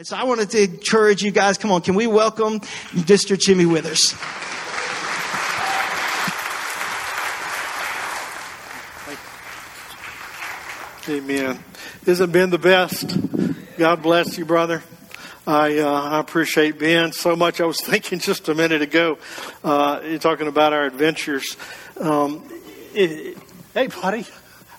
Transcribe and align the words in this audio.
And 0.00 0.06
so 0.06 0.16
I 0.16 0.24
wanted 0.24 0.48
to 0.52 0.62
encourage 0.62 1.20
you 1.20 1.30
guys, 1.30 1.58
come 1.58 1.70
on, 1.70 1.82
can 1.82 1.94
we 1.94 2.06
welcome 2.06 2.60
Mr. 2.60 3.38
Jimmy 3.38 3.66
Withers? 3.66 4.14
Amen. 11.06 11.62
Isn't 12.06 12.32
Ben 12.32 12.48
the 12.48 12.56
best? 12.56 13.14
God 13.76 14.02
bless 14.02 14.38
you, 14.38 14.46
brother. 14.46 14.82
I, 15.46 15.80
uh, 15.80 15.92
I 15.92 16.20
appreciate 16.20 16.78
Ben 16.78 17.12
so 17.12 17.36
much. 17.36 17.60
I 17.60 17.66
was 17.66 17.78
thinking 17.84 18.20
just 18.20 18.48
a 18.48 18.54
minute 18.54 18.80
ago, 18.80 19.18
uh, 19.62 20.00
you're 20.02 20.18
talking 20.18 20.46
about 20.46 20.72
our 20.72 20.86
adventures. 20.86 21.58
Um, 21.98 22.42
it, 22.94 23.36
hey, 23.74 23.88
buddy, 23.88 24.24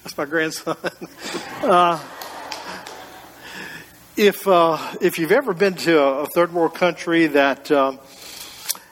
that's 0.02 0.18
my 0.18 0.26
grandson. 0.26 0.78
uh, 1.62 2.04
if 4.22 4.48
uh, 4.48 4.78
if 5.02 5.18
you've 5.18 5.32
ever 5.32 5.52
been 5.52 5.74
to 5.74 6.00
a, 6.00 6.28
third 6.28 6.54
world 6.54 6.76
country 6.76 7.25
that 7.25 7.71
um, 7.71 7.98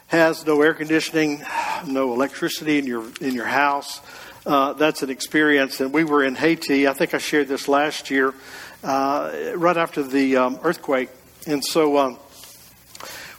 has 0.08 0.44
no 0.44 0.60
air 0.60 0.74
conditioning, 0.74 1.44
no 1.86 2.12
electricity 2.12 2.80
in 2.80 2.86
your 2.86 3.04
in 3.20 3.32
your 3.32 3.46
house, 3.46 4.00
uh, 4.44 4.72
that's 4.72 5.04
an 5.04 5.10
experience. 5.10 5.80
And 5.80 5.92
we 5.92 6.02
were 6.02 6.24
in 6.24 6.34
Haiti. 6.34 6.88
I 6.88 6.94
think 6.94 7.14
I 7.14 7.18
shared 7.18 7.46
this 7.46 7.68
last 7.68 8.10
year, 8.10 8.34
uh, 8.82 9.52
right 9.54 9.76
after 9.76 10.02
the 10.02 10.36
um, 10.36 10.58
earthquake. 10.64 11.10
And 11.46 11.64
so 11.64 11.96
um, 11.96 12.18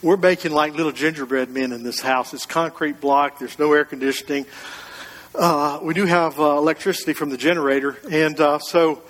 we're 0.01 0.15
baking 0.15 0.53
like 0.53 0.73
little 0.73 0.93
gingerbread 0.93 1.49
men 1.49 1.73
in 1.73 1.83
this 1.83 1.99
house. 1.99 2.33
It's 2.33 2.45
concrete 2.45 3.01
block. 3.01 3.37
There's 3.37 3.59
no 3.59 3.73
air 3.73 3.83
conditioning. 3.83 4.45
Uh, 5.35 5.79
we 5.83 5.93
do 5.93 6.05
have 6.05 6.39
uh, 6.39 6.57
electricity 6.57 7.11
from 7.11 7.31
the 7.31 7.37
generator, 7.37 7.97
and 8.09 8.39
uh, 8.39 8.59
so. 8.59 9.01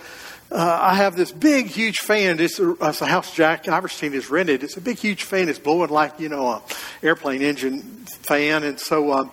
Uh, 0.51 0.79
I 0.81 0.95
have 0.95 1.15
this 1.15 1.31
big, 1.31 1.67
huge 1.67 1.99
fan. 1.99 2.41
It's 2.41 2.59
a, 2.59 2.71
it's 2.81 2.99
a 2.99 3.05
house 3.05 3.33
Jack 3.33 3.63
Iverstein 3.65 4.13
has 4.15 4.29
rented. 4.29 4.63
It's 4.63 4.75
a 4.75 4.81
big, 4.81 4.97
huge 4.97 5.23
fan. 5.23 5.47
It's 5.47 5.59
blowing 5.59 5.89
like, 5.89 6.19
you 6.19 6.27
know, 6.27 6.47
a 6.47 6.61
airplane 7.01 7.41
engine 7.41 7.81
fan. 8.23 8.63
And 8.63 8.77
so, 8.77 9.13
um, 9.13 9.31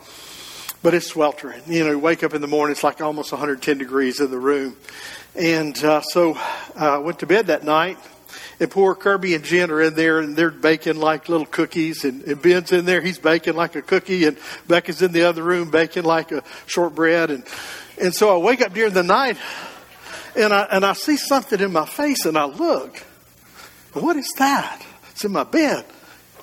but 0.80 0.94
it's 0.94 1.08
sweltering. 1.08 1.60
You 1.66 1.84
know, 1.84 1.90
you 1.90 1.98
wake 1.98 2.22
up 2.22 2.34
in 2.34 2.40
the 2.40 2.46
morning, 2.46 2.70
it's 2.70 2.84
like 2.84 3.00
almost 3.00 3.32
110 3.32 3.78
degrees 3.78 4.20
in 4.20 4.30
the 4.30 4.38
room. 4.38 4.76
And 5.34 5.76
uh, 5.82 6.02
so 6.02 6.36
I 6.76 6.94
uh, 6.94 7.00
went 7.00 7.18
to 7.18 7.26
bed 7.26 7.48
that 7.48 7.64
night, 7.64 7.98
and 8.60 8.70
poor 8.70 8.94
Kirby 8.94 9.34
and 9.34 9.42
Jen 9.42 9.72
are 9.72 9.82
in 9.82 9.94
there, 9.94 10.20
and 10.20 10.36
they're 10.36 10.50
baking 10.50 11.00
like 11.00 11.28
little 11.28 11.46
cookies. 11.46 12.04
And, 12.04 12.22
and 12.22 12.40
Ben's 12.40 12.70
in 12.70 12.84
there, 12.84 13.00
he's 13.00 13.18
baking 13.18 13.54
like 13.54 13.74
a 13.74 13.82
cookie, 13.82 14.24
and 14.24 14.38
Becca's 14.68 15.02
in 15.02 15.10
the 15.10 15.24
other 15.24 15.42
room 15.42 15.72
baking 15.72 16.04
like 16.04 16.30
a 16.30 16.44
shortbread. 16.66 17.30
And, 17.32 17.44
and 18.00 18.14
so 18.14 18.32
I 18.32 18.40
wake 18.40 18.62
up 18.62 18.72
during 18.72 18.94
the 18.94 19.02
night, 19.02 19.36
and 20.38 20.54
I, 20.54 20.62
and 20.70 20.84
I 20.86 20.92
see 20.92 21.16
something 21.16 21.60
in 21.60 21.72
my 21.72 21.84
face, 21.84 22.24
and 22.24 22.38
I 22.38 22.44
look. 22.44 22.98
What 23.92 24.16
is 24.16 24.32
that? 24.38 24.84
It's 25.10 25.24
in 25.24 25.32
my 25.32 25.44
bed, 25.44 25.84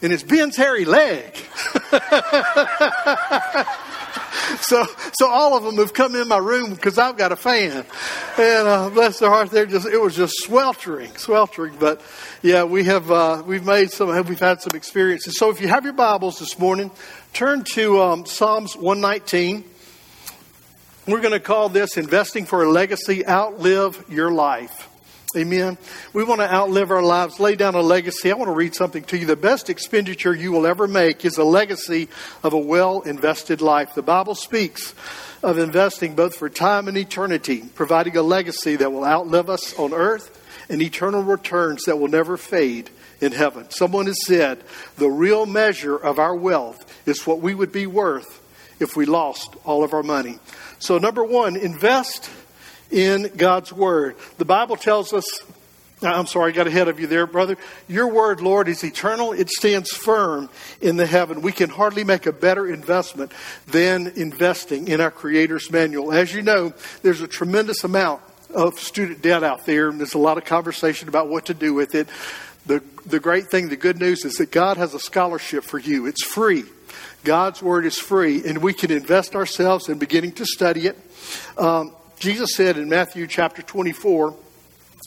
and 0.01 0.11
it's 0.11 0.23
Ben's 0.23 0.57
hairy 0.57 0.83
leg. 0.83 1.33
so, 4.59 4.85
so 5.13 5.29
all 5.29 5.55
of 5.55 5.63
them 5.63 5.77
have 5.77 5.93
come 5.93 6.15
in 6.15 6.27
my 6.27 6.39
room 6.39 6.73
because 6.73 6.97
I've 6.97 7.17
got 7.17 7.31
a 7.31 7.37
fan, 7.37 7.85
and 8.37 8.67
uh, 8.67 8.89
bless 8.89 9.19
their 9.19 9.29
heart, 9.29 9.49
they're 9.51 9.65
just 9.65 9.87
it 9.87 10.01
was 10.01 10.15
just 10.15 10.33
sweltering, 10.43 11.15
sweltering. 11.15 11.77
But 11.79 12.01
yeah, 12.41 12.65
we 12.65 12.83
have 12.83 13.09
uh, 13.09 13.43
we've 13.45 13.65
made 13.65 13.91
some 13.91 14.09
we've 14.27 14.39
had 14.39 14.61
some 14.61 14.75
experiences. 14.75 15.37
So 15.37 15.49
if 15.51 15.61
you 15.61 15.69
have 15.69 15.85
your 15.85 15.93
Bibles 15.93 16.39
this 16.39 16.59
morning, 16.59 16.91
turn 17.31 17.63
to 17.75 18.01
um, 18.01 18.25
Psalms 18.25 18.75
one 18.75 18.99
nineteen. 18.99 19.63
We're 21.07 21.21
going 21.21 21.33
to 21.33 21.39
call 21.39 21.69
this 21.69 21.97
investing 21.97 22.45
for 22.45 22.63
a 22.63 22.69
legacy. 22.69 23.27
Outlive 23.27 24.03
your 24.09 24.31
life. 24.31 24.89
Amen. 25.37 25.77
We 26.13 26.23
want 26.23 26.41
to 26.41 26.51
outlive 26.51 26.89
our 26.89 27.03
lives, 27.03 27.39
lay 27.39 27.55
down 27.55 27.75
a 27.75 27.81
legacy. 27.81 28.31
I 28.31 28.35
want 28.35 28.47
to 28.47 28.55
read 28.55 28.73
something 28.73 29.03
to 29.03 29.17
you. 29.17 29.27
The 29.27 29.35
best 29.35 29.69
expenditure 29.69 30.33
you 30.33 30.51
will 30.51 30.65
ever 30.65 30.87
make 30.87 31.23
is 31.23 31.37
a 31.37 31.43
legacy 31.43 32.07
of 32.41 32.53
a 32.53 32.57
well 32.57 33.01
invested 33.01 33.61
life. 33.61 33.93
The 33.93 34.01
Bible 34.01 34.33
speaks 34.33 34.95
of 35.43 35.59
investing 35.59 36.15
both 36.15 36.35
for 36.37 36.49
time 36.49 36.87
and 36.87 36.97
eternity, 36.97 37.63
providing 37.75 38.17
a 38.17 38.23
legacy 38.23 38.75
that 38.77 38.91
will 38.91 39.05
outlive 39.05 39.47
us 39.47 39.77
on 39.77 39.93
earth 39.93 40.41
and 40.69 40.81
eternal 40.81 41.21
returns 41.21 41.83
that 41.83 41.99
will 41.99 42.07
never 42.07 42.35
fade 42.35 42.89
in 43.21 43.31
heaven. 43.31 43.69
Someone 43.69 44.07
has 44.07 44.25
said 44.25 44.63
the 44.97 45.09
real 45.09 45.45
measure 45.45 45.97
of 45.97 46.17
our 46.17 46.35
wealth 46.35 46.83
is 47.07 47.27
what 47.27 47.41
we 47.41 47.53
would 47.53 47.71
be 47.71 47.85
worth 47.85 48.41
if 48.79 48.95
we 48.95 49.05
lost 49.05 49.55
all 49.63 49.83
of 49.83 49.93
our 49.93 50.03
money. 50.03 50.39
So, 50.79 50.97
number 50.97 51.23
one, 51.23 51.55
invest 51.55 52.29
in 52.91 53.31
God's 53.35 53.71
Word. 53.71 54.15
The 54.37 54.45
Bible 54.45 54.75
tells 54.75 55.13
us, 55.13 55.25
I'm 56.01 56.27
sorry, 56.27 56.51
I 56.51 56.55
got 56.55 56.67
ahead 56.67 56.87
of 56.87 56.99
you 56.99 57.07
there, 57.07 57.25
brother. 57.25 57.57
Your 57.87 58.07
Word, 58.07 58.41
Lord, 58.41 58.67
is 58.67 58.83
eternal. 58.83 59.31
It 59.31 59.49
stands 59.49 59.91
firm 59.91 60.49
in 60.81 60.97
the 60.97 61.05
heaven. 61.05 61.41
We 61.41 61.51
can 61.51 61.69
hardly 61.69 62.03
make 62.03 62.25
a 62.25 62.33
better 62.33 62.67
investment 62.67 63.31
than 63.67 64.07
investing 64.15 64.87
in 64.87 65.01
our 65.01 65.11
Creator's 65.11 65.71
manual. 65.71 66.11
As 66.11 66.33
you 66.33 66.41
know, 66.41 66.73
there's 67.01 67.21
a 67.21 67.27
tremendous 67.27 67.83
amount 67.83 68.21
of 68.53 68.79
student 68.79 69.21
debt 69.21 69.43
out 69.43 69.65
there, 69.65 69.89
and 69.89 69.99
there's 69.99 70.13
a 70.13 70.19
lot 70.19 70.37
of 70.37 70.45
conversation 70.45 71.07
about 71.07 71.29
what 71.29 71.45
to 71.45 71.53
do 71.53 71.73
with 71.73 71.95
it. 71.95 72.07
The, 72.65 72.83
the 73.05 73.19
great 73.19 73.49
thing, 73.49 73.69
the 73.69 73.75
good 73.75 73.99
news 73.99 74.25
is 74.25 74.35
that 74.35 74.51
God 74.51 74.77
has 74.77 74.93
a 74.93 74.99
scholarship 74.99 75.63
for 75.63 75.77
you. 75.77 76.07
It's 76.07 76.23
free. 76.23 76.63
God's 77.25 77.61
Word 77.61 77.85
is 77.85 77.97
free, 77.97 78.47
and 78.47 78.59
we 78.59 78.71
can 78.71 78.91
invest 78.91 79.35
ourselves 79.35 79.89
in 79.89 79.97
beginning 79.97 80.33
to 80.33 80.45
study 80.45 80.87
it. 80.87 80.97
Um, 81.57 81.91
Jesus 82.19 82.55
said 82.55 82.77
in 82.77 82.87
Matthew 82.87 83.25
chapter 83.25 83.63
24, 83.63 84.37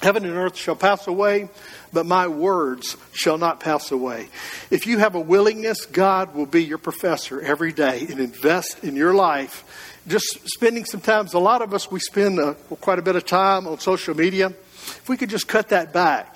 Heaven 0.01 0.25
and 0.25 0.35
earth 0.35 0.57
shall 0.57 0.77
pass 0.77 1.07
away, 1.07 1.49
but 1.93 2.07
my 2.07 2.27
words 2.27 2.97
shall 3.13 3.39
not 3.39 3.61
pass 3.61 3.91
away. 3.93 4.29
If 4.71 4.87
you 4.87 4.99
have 4.99 5.15
a 5.15 5.21
willingness, 5.21 5.87
God 5.87 6.35
will 6.35 6.47
be 6.47 6.65
your 6.65 6.79
professor 6.79 7.41
every 7.41 7.73
day 7.73 8.07
and 8.09 8.21
invest 8.21 8.83
in 8.85 8.97
your 8.97 9.15
life. 9.15 9.65
Just 10.07 10.49
spending 10.49 10.85
some 10.85 11.01
time, 11.01 11.29
a 11.33 11.39
lot 11.39 11.63
of 11.63 11.73
us, 11.73 11.91
we 11.91 12.01
spend 12.01 12.41
uh, 12.41 12.55
quite 12.81 12.99
a 12.99 13.03
bit 13.03 13.15
of 13.15 13.27
time 13.27 13.67
on 13.67 13.79
social 13.79 14.17
media. 14.17 14.49
If 14.49 15.09
we 15.09 15.17
could 15.17 15.31
just 15.31 15.49
cut 15.49 15.69
that 15.69 15.93
back 15.93 16.35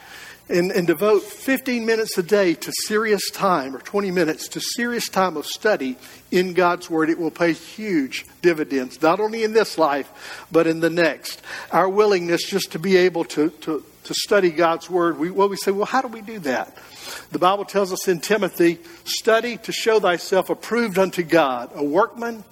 and, 0.53 0.71
and 0.71 0.87
devote 0.87 1.23
15 1.23 1.87
minutes 1.87 2.19
a 2.19 2.23
day 2.23 2.53
to 2.55 2.73
serious 2.87 3.31
time 3.31 3.75
or 3.75 3.79
20 3.79 4.11
minutes 4.11 4.49
to 4.49 4.61
serious 4.61 5.09
time 5.09 5.39
of 5.39 5.47
study 5.47 5.97
in 6.31 6.53
God's 6.53 6.91
Word, 6.91 7.09
it 7.09 7.19
will 7.19 7.31
pay 7.31 7.55
huge 7.55 8.27
dividends, 8.43 9.01
not 9.01 9.19
only 9.19 9.45
in 9.45 9.55
this 9.55 9.79
life, 9.79 10.47
but 10.53 10.67
in 10.67 10.81
the 10.81 10.91
next. 10.91 11.41
Our 11.71 11.89
willingness 11.89 12.45
just 12.45 12.73
to 12.73 12.79
be 12.79 12.99
able 12.99 13.25
to, 13.25 13.49
to, 13.49 13.83
to 14.05 14.15
study 14.15 14.51
God's 14.51 14.91
Word, 14.91 15.19
we, 15.19 15.31
well, 15.31 15.49
we 15.49 15.57
say, 15.57 15.71
well, 15.71 15.87
how 15.87 16.03
do 16.03 16.09
we 16.09 16.21
do 16.21 16.39
that? 16.41 16.77
The 17.31 17.39
Bible 17.39 17.65
tells 17.65 17.91
us 17.91 18.07
in 18.07 18.21
Timothy, 18.21 18.79
study 19.05 19.57
to 19.59 19.73
show 19.73 20.01
thyself 20.01 20.51
approved 20.51 20.99
unto 20.99 21.23
God, 21.23 21.71
a 21.75 21.83
workman, 21.83 22.45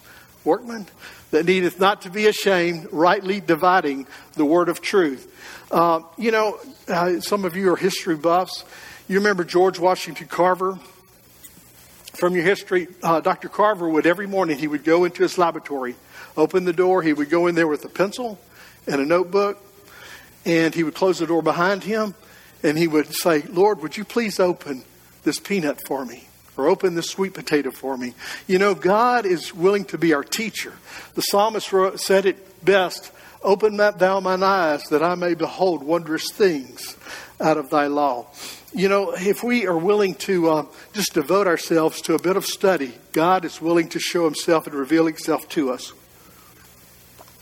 workman 0.42 0.86
that 1.32 1.44
needeth 1.44 1.78
not 1.78 2.02
to 2.02 2.10
be 2.10 2.26
ashamed, 2.26 2.88
rightly 2.90 3.40
dividing 3.40 4.06
the 4.34 4.44
word 4.44 4.68
of 4.70 4.80
truth. 4.80 5.26
Uh, 5.70 6.02
you 6.18 6.32
know, 6.32 6.58
uh, 6.88 7.20
some 7.20 7.44
of 7.44 7.54
you 7.54 7.72
are 7.72 7.76
history 7.76 8.16
buffs. 8.16 8.64
You 9.08 9.18
remember 9.18 9.44
George 9.44 9.78
Washington 9.78 10.26
Carver? 10.26 10.78
From 12.14 12.34
your 12.34 12.42
history, 12.42 12.88
uh, 13.04 13.20
Dr. 13.20 13.48
Carver 13.48 13.88
would 13.88 14.04
every 14.04 14.26
morning 14.26 14.58
he 14.58 14.66
would 14.66 14.82
go 14.82 15.04
into 15.04 15.22
his 15.22 15.38
laboratory, 15.38 15.94
open 16.36 16.64
the 16.64 16.72
door, 16.72 17.02
he 17.02 17.12
would 17.12 17.30
go 17.30 17.46
in 17.46 17.54
there 17.54 17.68
with 17.68 17.84
a 17.84 17.88
pencil 17.88 18.38
and 18.88 19.00
a 19.00 19.06
notebook, 19.06 19.62
and 20.44 20.74
he 20.74 20.82
would 20.82 20.94
close 20.94 21.20
the 21.20 21.26
door 21.26 21.40
behind 21.40 21.84
him, 21.84 22.14
and 22.64 22.76
he 22.76 22.88
would 22.88 23.14
say, 23.14 23.42
Lord, 23.42 23.80
would 23.80 23.96
you 23.96 24.04
please 24.04 24.40
open 24.40 24.82
this 25.22 25.38
peanut 25.38 25.86
for 25.86 26.04
me? 26.04 26.26
Or 26.56 26.66
open 26.66 26.94
this 26.96 27.08
sweet 27.08 27.32
potato 27.32 27.70
for 27.70 27.96
me. 27.96 28.12
You 28.46 28.58
know, 28.58 28.74
God 28.74 29.24
is 29.24 29.54
willing 29.54 29.84
to 29.86 29.96
be 29.96 30.12
our 30.12 30.24
teacher. 30.24 30.74
The 31.14 31.22
psalmist 31.22 31.72
wrote, 31.72 32.00
said 32.00 32.26
it 32.26 32.64
best 32.64 33.12
Open 33.42 33.76
thou 33.76 34.20
mine 34.20 34.42
eyes 34.42 34.84
that 34.90 35.02
I 35.02 35.14
may 35.14 35.34
behold 35.34 35.82
wondrous 35.82 36.30
things 36.30 36.96
out 37.40 37.56
of 37.56 37.70
thy 37.70 37.86
law. 37.86 38.26
You 38.72 38.88
know, 38.88 39.12
if 39.12 39.42
we 39.42 39.66
are 39.66 39.76
willing 39.76 40.14
to 40.16 40.50
uh, 40.50 40.66
just 40.92 41.14
devote 41.14 41.46
ourselves 41.46 42.02
to 42.02 42.14
a 42.14 42.20
bit 42.20 42.36
of 42.36 42.44
study, 42.44 42.92
God 43.12 43.44
is 43.44 43.60
willing 43.60 43.88
to 43.90 43.98
show 43.98 44.24
himself 44.24 44.66
and 44.66 44.76
reveal 44.76 45.06
himself 45.06 45.48
to 45.50 45.72
us. 45.72 45.92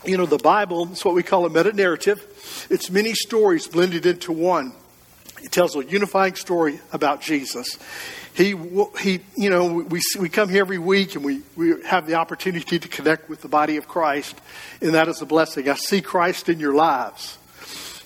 You 0.05 0.17
know, 0.17 0.25
the 0.25 0.37
Bible 0.37 0.91
is 0.91 1.03
what 1.03 1.13
we 1.13 1.23
call 1.23 1.45
a 1.45 1.49
meta 1.49 1.73
narrative. 1.73 2.67
It's 2.69 2.89
many 2.89 3.13
stories 3.13 3.67
blended 3.67 4.05
into 4.05 4.31
one. 4.31 4.73
It 5.41 5.51
tells 5.51 5.75
a 5.75 5.83
unifying 5.83 6.35
story 6.35 6.79
about 6.91 7.21
Jesus. 7.21 7.77
He, 8.33 8.55
he, 8.99 9.21
you 9.35 9.49
know, 9.49 9.73
we, 9.73 10.01
we 10.19 10.29
come 10.29 10.49
here 10.49 10.61
every 10.61 10.77
week 10.77 11.15
and 11.15 11.23
we, 11.23 11.41
we 11.55 11.83
have 11.83 12.07
the 12.07 12.15
opportunity 12.15 12.79
to 12.79 12.87
connect 12.87 13.29
with 13.29 13.41
the 13.41 13.47
body 13.47 13.77
of 13.77 13.87
Christ, 13.87 14.39
and 14.81 14.93
that 14.93 15.07
is 15.07 15.21
a 15.21 15.25
blessing. 15.25 15.69
I 15.69 15.75
see 15.75 16.01
Christ 16.01 16.49
in 16.49 16.59
your 16.59 16.73
lives. 16.73 17.37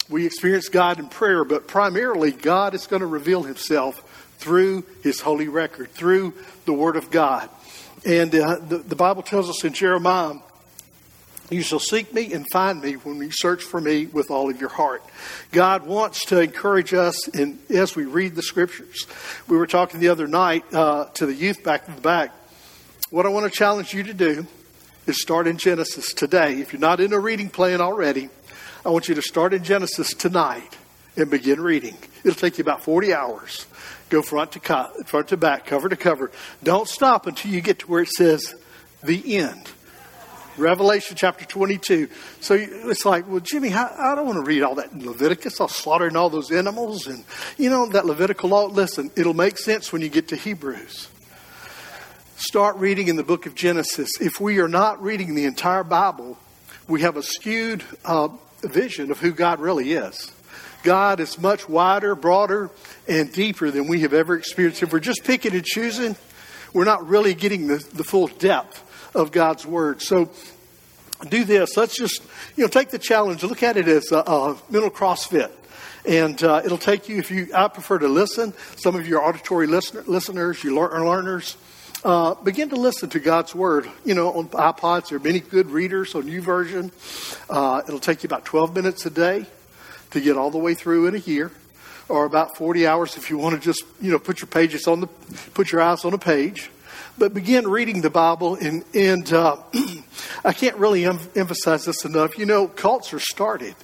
We 0.09 0.25
experience 0.25 0.69
God 0.69 0.99
in 0.99 1.09
prayer, 1.09 1.43
but 1.43 1.67
primarily 1.67 2.31
God 2.31 2.73
is 2.73 2.87
going 2.87 3.01
to 3.01 3.07
reveal 3.07 3.43
himself 3.43 4.01
through 4.37 4.85
his 5.01 5.21
holy 5.21 5.47
record, 5.47 5.91
through 5.91 6.33
the 6.65 6.73
Word 6.73 6.95
of 6.95 7.09
God. 7.09 7.49
And 8.05 8.35
uh, 8.35 8.59
the, 8.59 8.79
the 8.79 8.95
Bible 8.95 9.23
tells 9.23 9.49
us 9.49 9.63
in 9.63 9.73
Jeremiah 9.73 10.35
You 11.53 11.61
shall 11.61 11.79
seek 11.79 12.11
me 12.13 12.33
and 12.33 12.47
find 12.51 12.81
me 12.81 12.93
when 12.93 13.17
you 13.17 13.29
search 13.31 13.63
for 13.63 13.79
me 13.79 14.07
with 14.07 14.31
all 14.31 14.49
of 14.49 14.59
your 14.59 14.69
heart. 14.69 15.03
God 15.51 15.85
wants 15.85 16.25
to 16.25 16.41
encourage 16.41 16.95
us 16.95 17.27
in, 17.27 17.59
as 17.69 17.95
we 17.95 18.05
read 18.05 18.33
the 18.33 18.41
scriptures. 18.41 19.05
We 19.47 19.57
were 19.57 19.67
talking 19.67 19.99
the 19.99 20.09
other 20.09 20.27
night 20.27 20.65
uh, 20.73 21.05
to 21.13 21.27
the 21.27 21.33
youth 21.33 21.63
back 21.63 21.87
in 21.87 21.95
the 21.95 22.01
back. 22.01 22.31
What 23.11 23.27
I 23.27 23.29
want 23.29 23.51
to 23.51 23.55
challenge 23.55 23.93
you 23.93 24.01
to 24.01 24.13
do 24.15 24.47
is 25.05 25.21
start 25.21 25.45
in 25.45 25.57
Genesis 25.57 26.13
today. 26.13 26.59
If 26.59 26.73
you're 26.73 26.79
not 26.79 26.99
in 26.99 27.13
a 27.13 27.19
reading 27.19 27.49
plan 27.49 27.81
already, 27.81 28.29
I 28.83 28.89
want 28.89 29.07
you 29.07 29.13
to 29.13 29.21
start 29.21 29.53
in 29.53 29.63
Genesis 29.63 30.15
tonight 30.15 30.75
and 31.15 31.29
begin 31.29 31.61
reading. 31.61 31.95
It'll 32.23 32.33
take 32.33 32.57
you 32.57 32.63
about 32.63 32.83
40 32.83 33.13
hours. 33.13 33.67
Go 34.09 34.23
front 34.23 34.53
to 34.53 34.59
co- 34.59 34.91
front 35.05 35.27
to 35.27 35.37
back, 35.37 35.67
cover 35.67 35.87
to 35.87 35.95
cover. 35.95 36.31
Don't 36.63 36.87
stop 36.87 37.27
until 37.27 37.51
you 37.51 37.61
get 37.61 37.79
to 37.79 37.87
where 37.87 38.01
it 38.01 38.09
says 38.09 38.55
the 39.03 39.37
end. 39.37 39.69
Revelation 40.57 41.15
chapter 41.15 41.45
22. 41.45 42.09
So 42.39 42.55
it's 42.55 43.05
like, 43.05 43.27
well, 43.27 43.39
Jimmy, 43.39 43.73
I, 43.73 44.15
don't 44.15 44.25
want 44.25 44.37
to 44.37 44.43
read 44.43 44.61
all 44.61 44.75
that 44.75 44.91
in 44.91 45.05
Leviticus. 45.05 45.59
I'll 45.59 45.67
slaughtering 45.67 46.15
all 46.15 46.29
those 46.29 46.51
animals. 46.51 47.07
And, 47.07 47.23
you 47.57 47.69
know, 47.69 47.87
that 47.87 48.05
Levitical 48.05 48.49
law. 48.49 48.65
Listen, 48.65 49.11
it'll 49.15 49.33
make 49.33 49.57
sense 49.57 49.91
when 49.91 50.01
you 50.01 50.09
get 50.09 50.27
to 50.29 50.35
Hebrews. 50.35 51.09
Start 52.35 52.77
reading 52.77 53.07
in 53.07 53.15
the 53.15 53.23
book 53.23 53.45
of 53.45 53.55
Genesis. 53.55 54.11
If 54.19 54.39
we 54.39 54.59
are 54.59 54.67
not 54.67 55.01
reading 55.01 55.33
the 55.33 55.45
entire 55.45 55.83
Bible, 55.83 56.37
we 56.87 57.01
have 57.01 57.17
a 57.17 57.23
skewed 57.23 57.83
uh, 58.05 58.29
vision 58.61 59.11
of 59.11 59.19
who 59.19 59.31
God 59.31 59.59
really 59.59 59.93
is. 59.93 60.31
God 60.83 61.19
is 61.19 61.39
much 61.39 61.69
wider, 61.69 62.13
broader, 62.13 62.69
and 63.07 63.31
deeper 63.31 63.71
than 63.71 63.87
we 63.87 64.01
have 64.01 64.13
ever 64.13 64.35
experienced. 64.35 64.83
If 64.83 64.91
we're 64.91 64.99
just 64.99 65.23
picking 65.23 65.53
and 65.53 65.63
choosing, 65.63 66.17
we're 66.73 66.83
not 66.83 67.07
really 67.07 67.33
getting 67.33 67.67
the, 67.67 67.77
the 67.93 68.03
full 68.03 68.27
depth 68.27 68.81
of 69.15 69.31
God's 69.31 69.65
Word. 69.65 70.01
So 70.01 70.29
do 71.29 71.43
this. 71.43 71.77
Let's 71.77 71.95
just, 71.95 72.21
you 72.55 72.63
know, 72.63 72.67
take 72.67 72.89
the 72.89 72.99
challenge. 72.99 73.43
Look 73.43 73.63
at 73.63 73.77
it 73.77 73.87
as 73.87 74.11
a, 74.11 74.17
a 74.17 74.57
mental 74.69 74.91
CrossFit. 74.91 75.51
And 76.05 76.41
uh, 76.43 76.61
it'll 76.65 76.77
take 76.77 77.07
you, 77.07 77.17
if 77.17 77.31
you, 77.31 77.47
I 77.55 77.67
prefer 77.69 77.99
to 77.99 78.07
listen. 78.07 78.53
Some 78.75 78.95
of 78.95 79.07
your 79.07 79.23
auditory 79.23 79.67
listener, 79.67 80.03
listeners, 80.05 80.63
you 80.63 80.75
learn, 80.75 81.05
learners, 81.05 81.55
uh, 82.03 82.33
begin 82.35 82.69
to 82.69 82.75
listen 82.75 83.09
to 83.11 83.19
God's 83.19 83.55
Word. 83.55 83.89
You 84.03 84.13
know, 84.13 84.33
on 84.33 84.49
iPods, 84.49 85.09
there 85.09 85.17
are 85.17 85.21
many 85.21 85.39
good 85.39 85.69
readers 85.69 86.13
on 86.15 86.23
YouVersion. 86.23 86.91
Uh, 87.49 87.83
it'll 87.87 87.99
take 87.99 88.23
you 88.23 88.27
about 88.27 88.43
12 88.43 88.75
minutes 88.75 89.05
a 89.05 89.09
day 89.09 89.45
to 90.11 90.19
get 90.19 90.35
all 90.35 90.51
the 90.51 90.57
way 90.57 90.73
through 90.73 91.07
in 91.07 91.15
a 91.15 91.19
year, 91.19 91.51
or 92.09 92.25
about 92.25 92.57
40 92.57 92.85
hours 92.85 93.15
if 93.15 93.29
you 93.29 93.37
want 93.37 93.55
to 93.55 93.61
just, 93.61 93.85
you 94.01 94.11
know, 94.11 94.19
put 94.19 94.41
your 94.41 94.47
pages 94.47 94.87
on 94.87 94.99
the, 94.99 95.07
put 95.53 95.71
your 95.71 95.81
eyes 95.81 96.03
on 96.03 96.13
a 96.13 96.17
page 96.17 96.69
but 97.17 97.33
begin 97.33 97.67
reading 97.67 98.01
the 98.01 98.09
Bible, 98.09 98.55
and, 98.55 98.83
and 98.93 99.31
uh, 99.31 99.57
I 100.45 100.53
can't 100.53 100.77
really 100.77 101.05
em- 101.05 101.19
emphasize 101.35 101.85
this 101.85 102.05
enough. 102.05 102.37
You 102.37 102.45
know, 102.45 102.67
cults 102.67 103.13
are 103.13 103.19
started 103.19 103.75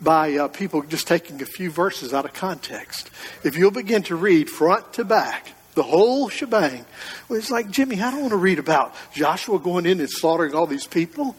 by 0.00 0.34
uh, 0.34 0.48
people 0.48 0.82
just 0.82 1.06
taking 1.06 1.40
a 1.42 1.46
few 1.46 1.70
verses 1.70 2.12
out 2.12 2.24
of 2.24 2.34
context. 2.34 3.10
If 3.42 3.56
you'll 3.56 3.70
begin 3.70 4.02
to 4.04 4.16
read 4.16 4.50
front 4.50 4.92
to 4.94 5.04
back, 5.04 5.52
the 5.74 5.82
whole 5.82 6.28
shebang, 6.28 6.84
well, 7.28 7.38
it's 7.38 7.50
like, 7.50 7.70
Jimmy, 7.70 8.00
I 8.00 8.10
don't 8.10 8.20
want 8.20 8.32
to 8.32 8.36
read 8.36 8.58
about 8.58 8.94
Joshua 9.12 9.58
going 9.58 9.86
in 9.86 10.00
and 10.00 10.10
slaughtering 10.10 10.54
all 10.54 10.66
these 10.66 10.86
people. 10.86 11.34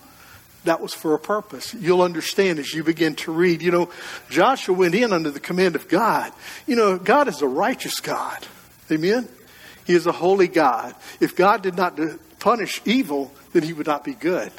That 0.66 0.82
was 0.82 0.94
for 0.94 1.14
a 1.14 1.20
purpose. 1.20 1.76
You'll 1.76 2.02
understand 2.02 2.58
as 2.58 2.74
you 2.74 2.84
begin 2.84 3.16
to 3.18 3.32
read. 3.32 3.62
You 3.62 3.72
know, 3.72 3.90
Joshua 4.30 4.76
went 4.76 4.96
in 4.96 5.14
under 5.14 5.30
the 5.30 5.40
command 5.40 5.76
of 5.76 5.88
God. 5.88 6.34
You 6.66 6.76
know, 6.76 6.98
God 6.98 7.28
is 7.28 7.42
a 7.42 7.48
righteous 7.48 8.00
God. 8.00 8.46
Amen? 8.92 9.28
He 9.86 9.94
is 9.94 10.08
a 10.08 10.12
holy 10.12 10.48
God. 10.48 10.96
If 11.20 11.36
God 11.36 11.62
did 11.62 11.76
not 11.76 12.00
punish 12.40 12.82
evil, 12.86 13.32
then 13.54 13.64
he 13.64 13.74
would 13.74 13.88
not 13.88 14.04
be 14.04 14.14
good. 14.14 14.52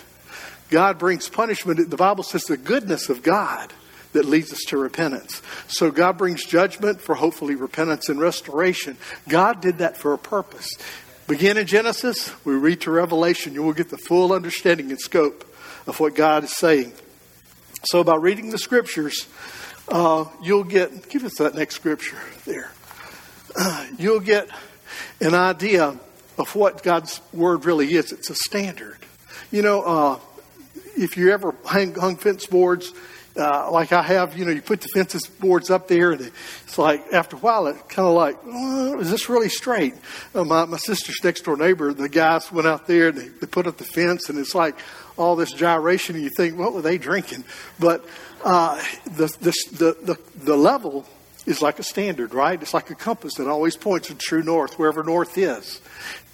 God 0.70 0.98
brings 0.98 1.28
punishment. 1.28 1.90
The 1.90 1.96
Bible 1.96 2.24
says 2.24 2.44
the 2.44 2.56
goodness 2.56 3.08
of 3.08 3.22
God 3.22 3.72
that 4.12 4.24
leads 4.24 4.52
us 4.52 4.62
to 4.68 4.78
repentance. 4.78 5.42
So 5.68 5.90
God 5.90 6.16
brings 6.16 6.44
judgment 6.44 7.00
for 7.00 7.14
hopefully 7.14 7.54
repentance 7.54 8.08
and 8.08 8.18
restoration. 8.18 8.96
God 9.28 9.60
did 9.60 9.78
that 9.78 9.96
for 9.96 10.12
a 10.12 10.18
purpose. 10.18 10.70
Begin 11.28 11.56
in 11.56 11.66
Genesis, 11.66 12.32
we 12.44 12.54
read 12.54 12.82
to 12.82 12.90
Revelation, 12.90 13.52
you 13.52 13.62
will 13.62 13.72
get 13.72 13.90
the 13.90 13.98
full 13.98 14.32
understanding 14.32 14.90
and 14.90 15.00
scope 15.00 15.44
of 15.86 15.98
what 15.98 16.14
God 16.14 16.44
is 16.44 16.56
saying. 16.56 16.92
So 17.84 18.04
by 18.04 18.14
reading 18.16 18.50
the 18.50 18.58
scriptures, 18.58 19.26
uh, 19.88 20.26
you'll 20.42 20.64
get, 20.64 21.08
give 21.08 21.24
us 21.24 21.34
that 21.38 21.54
next 21.54 21.74
scripture 21.74 22.18
there. 22.44 22.70
Uh, 23.58 23.86
you'll 23.98 24.20
get 24.20 24.48
an 25.20 25.34
idea 25.34 25.98
of 26.38 26.54
what 26.54 26.82
God's 26.82 27.20
Word 27.32 27.64
really 27.64 27.94
is. 27.94 28.12
It's 28.12 28.30
a 28.30 28.34
standard. 28.34 28.98
You 29.50 29.62
know, 29.62 29.82
uh, 29.82 30.18
if 30.96 31.16
you 31.16 31.32
ever 31.32 31.54
hang, 31.68 31.94
hung 31.94 32.16
fence 32.16 32.46
boards, 32.46 32.92
uh, 33.36 33.70
like 33.70 33.92
I 33.92 34.02
have, 34.02 34.36
you 34.36 34.44
know, 34.44 34.50
you 34.50 34.62
put 34.62 34.80
the 34.80 34.88
fences 34.88 35.26
boards 35.26 35.70
up 35.70 35.88
there, 35.88 36.12
and 36.12 36.32
it's 36.64 36.78
like 36.78 37.12
after 37.12 37.36
a 37.36 37.38
while, 37.38 37.66
it 37.66 37.76
kind 37.88 38.08
of 38.08 38.14
like, 38.14 38.38
oh, 38.46 38.98
is 38.98 39.10
this 39.10 39.28
really 39.28 39.50
straight? 39.50 39.94
Uh, 40.34 40.44
my 40.44 40.64
my 40.64 40.78
sister's 40.78 41.18
next 41.22 41.42
door 41.42 41.56
neighbor, 41.56 41.92
the 41.92 42.08
guys 42.08 42.50
went 42.50 42.66
out 42.66 42.86
there 42.86 43.08
and 43.08 43.18
they, 43.18 43.28
they 43.28 43.46
put 43.46 43.66
up 43.66 43.76
the 43.76 43.84
fence, 43.84 44.30
and 44.30 44.38
it's 44.38 44.54
like 44.54 44.76
all 45.16 45.36
this 45.36 45.52
gyration, 45.52 46.14
and 46.14 46.24
you 46.24 46.30
think, 46.30 46.58
what 46.58 46.72
were 46.72 46.82
they 46.82 46.98
drinking? 46.98 47.44
But 47.78 48.04
uh, 48.42 48.82
the, 49.04 49.26
the 49.40 49.52
the 49.72 49.96
the 50.02 50.44
the 50.44 50.56
level 50.56 51.06
is 51.46 51.62
like 51.62 51.78
a 51.78 51.82
standard, 51.84 52.34
right? 52.34 52.60
It's 52.60 52.74
like 52.74 52.90
a 52.90 52.94
compass 52.94 53.34
that 53.34 53.46
always 53.46 53.76
points 53.76 54.08
to 54.08 54.14
true 54.14 54.42
north, 54.42 54.78
wherever 54.78 55.02
north 55.02 55.38
is. 55.38 55.80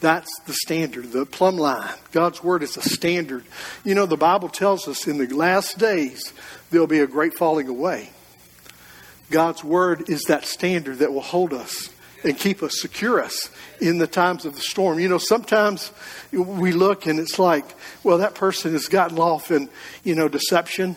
That's 0.00 0.30
the 0.46 0.54
standard, 0.54 1.12
the 1.12 1.26
plumb 1.26 1.58
line. 1.58 1.94
God's 2.10 2.42
word 2.42 2.62
is 2.62 2.76
a 2.76 2.82
standard. 2.82 3.44
You 3.84 3.94
know, 3.94 4.06
the 4.06 4.16
Bible 4.16 4.48
tells 4.48 4.88
us 4.88 5.06
in 5.06 5.18
the 5.18 5.32
last 5.32 5.78
days 5.78 6.32
there'll 6.70 6.86
be 6.86 7.00
a 7.00 7.06
great 7.06 7.34
falling 7.34 7.68
away. 7.68 8.10
God's 9.30 9.62
word 9.62 10.08
is 10.08 10.24
that 10.24 10.44
standard 10.44 10.98
that 10.98 11.12
will 11.12 11.20
hold 11.20 11.52
us 11.52 11.90
and 12.24 12.36
keep 12.36 12.62
us, 12.62 12.80
secure 12.80 13.20
us 13.20 13.50
in 13.80 13.98
the 13.98 14.06
times 14.06 14.44
of 14.44 14.54
the 14.54 14.60
storm. 14.60 14.98
You 14.98 15.08
know, 15.08 15.18
sometimes 15.18 15.92
we 16.32 16.72
look 16.72 17.06
and 17.06 17.18
it's 17.18 17.38
like, 17.38 17.64
well, 18.02 18.18
that 18.18 18.34
person 18.34 18.72
has 18.72 18.86
gotten 18.86 19.18
off 19.18 19.50
in, 19.50 19.68
you 20.04 20.14
know, 20.14 20.28
deception. 20.28 20.96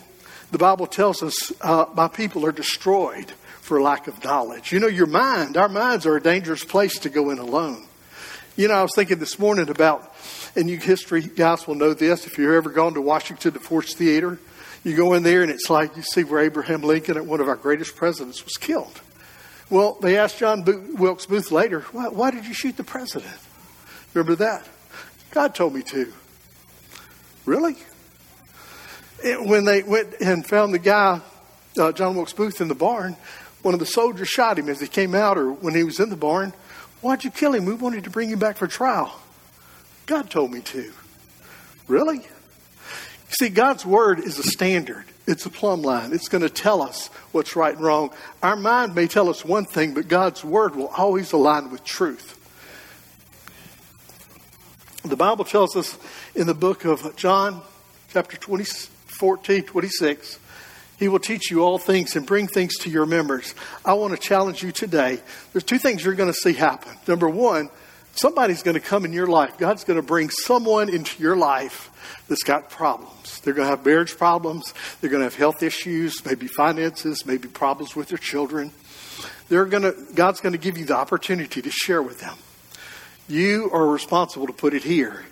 The 0.52 0.58
Bible 0.58 0.86
tells 0.86 1.22
us 1.22 1.52
uh, 1.60 1.86
my 1.94 2.08
people 2.08 2.46
are 2.46 2.52
destroyed 2.52 3.32
for 3.66 3.82
lack 3.82 4.06
of 4.06 4.22
knowledge. 4.22 4.70
You 4.70 4.78
know, 4.78 4.86
your 4.86 5.08
mind, 5.08 5.56
our 5.56 5.68
minds 5.68 6.06
are 6.06 6.16
a 6.16 6.22
dangerous 6.22 6.64
place 6.64 7.00
to 7.00 7.08
go 7.08 7.30
in 7.30 7.38
alone. 7.38 7.84
You 8.54 8.68
know, 8.68 8.74
I 8.74 8.82
was 8.82 8.92
thinking 8.94 9.18
this 9.18 9.40
morning 9.40 9.68
about, 9.68 10.14
and 10.54 10.70
you 10.70 10.78
history 10.78 11.20
guys 11.20 11.66
will 11.66 11.74
know 11.74 11.92
this, 11.92 12.28
if 12.28 12.38
you've 12.38 12.54
ever 12.54 12.70
gone 12.70 12.94
to 12.94 13.00
Washington 13.00 13.52
to 13.54 13.58
Ford's 13.58 13.92
Theater, 13.92 14.38
you 14.84 14.94
go 14.94 15.14
in 15.14 15.24
there 15.24 15.42
and 15.42 15.50
it's 15.50 15.68
like 15.68 15.96
you 15.96 16.02
see 16.02 16.22
where 16.22 16.42
Abraham 16.42 16.82
Lincoln, 16.82 17.26
one 17.26 17.40
of 17.40 17.48
our 17.48 17.56
greatest 17.56 17.96
presidents, 17.96 18.44
was 18.44 18.56
killed. 18.56 19.00
Well, 19.68 19.98
they 20.00 20.16
asked 20.16 20.38
John 20.38 20.62
Wilkes 20.96 21.26
Booth 21.26 21.50
later, 21.50 21.80
why, 21.90 22.06
why 22.06 22.30
did 22.30 22.46
you 22.46 22.54
shoot 22.54 22.76
the 22.76 22.84
president? 22.84 23.34
Remember 24.14 24.36
that? 24.36 24.64
God 25.32 25.56
told 25.56 25.74
me 25.74 25.82
to. 25.82 26.12
Really? 27.44 27.74
And 29.24 29.50
when 29.50 29.64
they 29.64 29.82
went 29.82 30.14
and 30.20 30.46
found 30.46 30.72
the 30.72 30.78
guy, 30.78 31.20
uh, 31.76 31.90
John 31.90 32.14
Wilkes 32.14 32.32
Booth, 32.32 32.60
in 32.60 32.68
the 32.68 32.74
barn, 32.76 33.16
one 33.66 33.74
of 33.74 33.80
the 33.80 33.86
soldiers 33.86 34.28
shot 34.28 34.60
him 34.60 34.68
as 34.68 34.80
he 34.80 34.86
came 34.86 35.12
out 35.12 35.36
or 35.36 35.50
when 35.50 35.74
he 35.74 35.82
was 35.82 35.98
in 35.98 36.08
the 36.08 36.16
barn. 36.16 36.52
Why'd 37.00 37.24
you 37.24 37.32
kill 37.32 37.52
him? 37.52 37.64
We 37.64 37.74
wanted 37.74 38.04
to 38.04 38.10
bring 38.10 38.30
him 38.30 38.38
back 38.38 38.58
for 38.58 38.68
trial. 38.68 39.12
God 40.06 40.30
told 40.30 40.52
me 40.52 40.60
to. 40.60 40.92
Really? 41.88 42.20
See, 43.28 43.48
God's 43.48 43.84
word 43.84 44.20
is 44.20 44.38
a 44.38 44.44
standard. 44.44 45.04
It's 45.26 45.46
a 45.46 45.50
plumb 45.50 45.82
line. 45.82 46.12
It's 46.12 46.28
going 46.28 46.42
to 46.42 46.48
tell 46.48 46.80
us 46.80 47.08
what's 47.32 47.56
right 47.56 47.74
and 47.74 47.84
wrong. 47.84 48.10
Our 48.40 48.54
mind 48.54 48.94
may 48.94 49.08
tell 49.08 49.28
us 49.28 49.44
one 49.44 49.64
thing, 49.64 49.94
but 49.94 50.06
God's 50.06 50.44
word 50.44 50.76
will 50.76 50.92
always 50.96 51.32
align 51.32 51.72
with 51.72 51.82
truth. 51.82 52.34
The 55.02 55.16
Bible 55.16 55.44
tells 55.44 55.74
us 55.74 55.98
in 56.36 56.46
the 56.46 56.54
book 56.54 56.84
of 56.84 57.16
John, 57.16 57.62
chapter 58.12 58.36
20, 58.36 58.62
14, 59.06 59.64
26, 59.64 60.38
he 60.98 61.08
will 61.08 61.18
teach 61.18 61.50
you 61.50 61.62
all 61.62 61.78
things 61.78 62.16
and 62.16 62.26
bring 62.26 62.46
things 62.46 62.76
to 62.78 62.90
your 62.90 63.02
remembrance. 63.02 63.54
I 63.84 63.94
want 63.94 64.14
to 64.14 64.20
challenge 64.20 64.62
you 64.62 64.72
today. 64.72 65.20
There's 65.52 65.64
two 65.64 65.78
things 65.78 66.04
you're 66.04 66.14
going 66.14 66.32
to 66.32 66.38
see 66.38 66.54
happen. 66.54 66.92
Number 67.06 67.28
one, 67.28 67.68
somebody's 68.12 68.62
going 68.62 68.74
to 68.74 68.80
come 68.80 69.04
in 69.04 69.12
your 69.12 69.26
life. 69.26 69.58
God's 69.58 69.84
going 69.84 69.98
to 69.98 70.06
bring 70.06 70.30
someone 70.30 70.88
into 70.88 71.22
your 71.22 71.36
life 71.36 71.90
that's 72.28 72.42
got 72.42 72.70
problems. 72.70 73.40
They're 73.40 73.54
going 73.54 73.66
to 73.66 73.76
have 73.76 73.84
marriage 73.84 74.16
problems. 74.16 74.72
They're 75.00 75.10
going 75.10 75.20
to 75.20 75.26
have 75.26 75.36
health 75.36 75.62
issues, 75.62 76.24
maybe 76.24 76.46
finances, 76.46 77.26
maybe 77.26 77.48
problems 77.48 77.94
with 77.94 78.08
their 78.08 78.18
children. 78.18 78.72
They're 79.48 79.66
going 79.66 79.82
to, 79.82 79.94
God's 80.14 80.40
going 80.40 80.52
to 80.52 80.58
give 80.58 80.78
you 80.78 80.86
the 80.86 80.96
opportunity 80.96 81.62
to 81.62 81.70
share 81.70 82.02
with 82.02 82.20
them. 82.20 82.36
You 83.28 83.70
are 83.72 83.86
responsible 83.86 84.46
to 84.46 84.52
put 84.52 84.72
it 84.72 84.82
here 84.82 85.24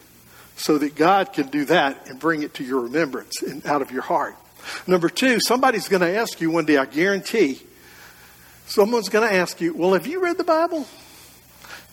so 0.56 0.78
that 0.78 0.94
God 0.94 1.33
can 1.33 1.49
do 1.49 1.64
that 1.66 2.09
and 2.09 2.18
bring 2.18 2.42
it 2.42 2.54
to 2.54 2.64
your 2.64 2.80
remembrance 2.80 3.42
and 3.42 3.64
out 3.66 3.83
of 3.83 3.90
your 3.90 4.02
heart. 4.02 4.37
Number 4.87 5.09
two, 5.09 5.40
somebody's 5.40 5.88
going 5.88 6.02
to 6.02 6.16
ask 6.16 6.40
you 6.40 6.50
one 6.50 6.64
day, 6.64 6.76
I 6.76 6.87
guarantee, 6.87 7.61
someone's 8.66 9.09
going 9.09 9.28
to 9.28 9.35
ask 9.35 9.61
you, 9.61 9.75
Well, 9.75 9.94
have 9.94 10.06
you 10.06 10.23
read 10.23 10.38
the 10.38 10.44
Bible? 10.44 10.87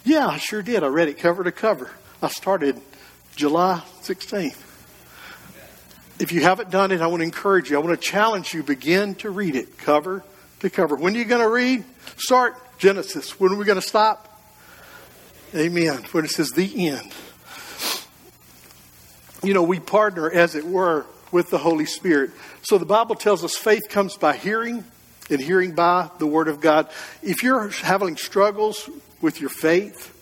Yeah, 0.03 0.27
I 0.27 0.37
sure 0.37 0.61
did. 0.61 0.83
I 0.83 0.87
read 0.87 1.09
it 1.09 1.19
cover 1.19 1.43
to 1.43 1.51
cover. 1.51 1.91
I 2.21 2.27
started 2.27 2.81
July 3.35 3.81
16th. 4.01 4.57
if 6.19 6.31
you 6.31 6.41
haven't 6.41 6.71
done 6.71 6.91
it, 6.91 7.01
I 7.01 7.07
want 7.07 7.21
to 7.21 7.25
encourage 7.25 7.69
you. 7.69 7.77
I 7.77 7.79
want 7.79 7.99
to 7.99 8.07
challenge 8.07 8.53
you. 8.53 8.63
Begin 8.63 9.15
to 9.15 9.29
read 9.29 9.55
it 9.55 9.77
cover 9.77 10.23
to 10.59 10.69
cover. 10.69 10.95
When 10.95 11.15
are 11.15 11.19
you 11.19 11.25
going 11.25 11.41
to 11.41 11.49
read? 11.49 11.83
Start 12.17 12.55
Genesis. 12.77 13.39
When 13.39 13.51
are 13.51 13.55
we 13.55 13.65
going 13.65 13.79
to 13.79 13.87
stop? 13.87 14.27
Amen. 15.55 16.03
When 16.11 16.25
it 16.25 16.31
says 16.31 16.49
the 16.49 16.89
end. 16.89 17.11
You 19.43 19.53
know, 19.53 19.63
we 19.63 19.79
partner, 19.79 20.29
as 20.29 20.55
it 20.55 20.65
were, 20.65 21.05
with 21.31 21.49
the 21.49 21.57
Holy 21.57 21.85
Spirit. 21.85 22.31
So 22.63 22.77
the 22.77 22.85
Bible 22.85 23.15
tells 23.15 23.43
us 23.43 23.55
faith 23.55 23.83
comes 23.89 24.17
by 24.17 24.35
hearing, 24.35 24.83
and 25.29 25.39
hearing 25.39 25.73
by 25.73 26.09
the 26.19 26.27
Word 26.27 26.47
of 26.47 26.59
God. 26.59 26.89
If 27.23 27.41
you're 27.43 27.69
having 27.69 28.17
struggles 28.17 28.89
with 29.21 29.39
your 29.39 29.49
faith, 29.49 30.17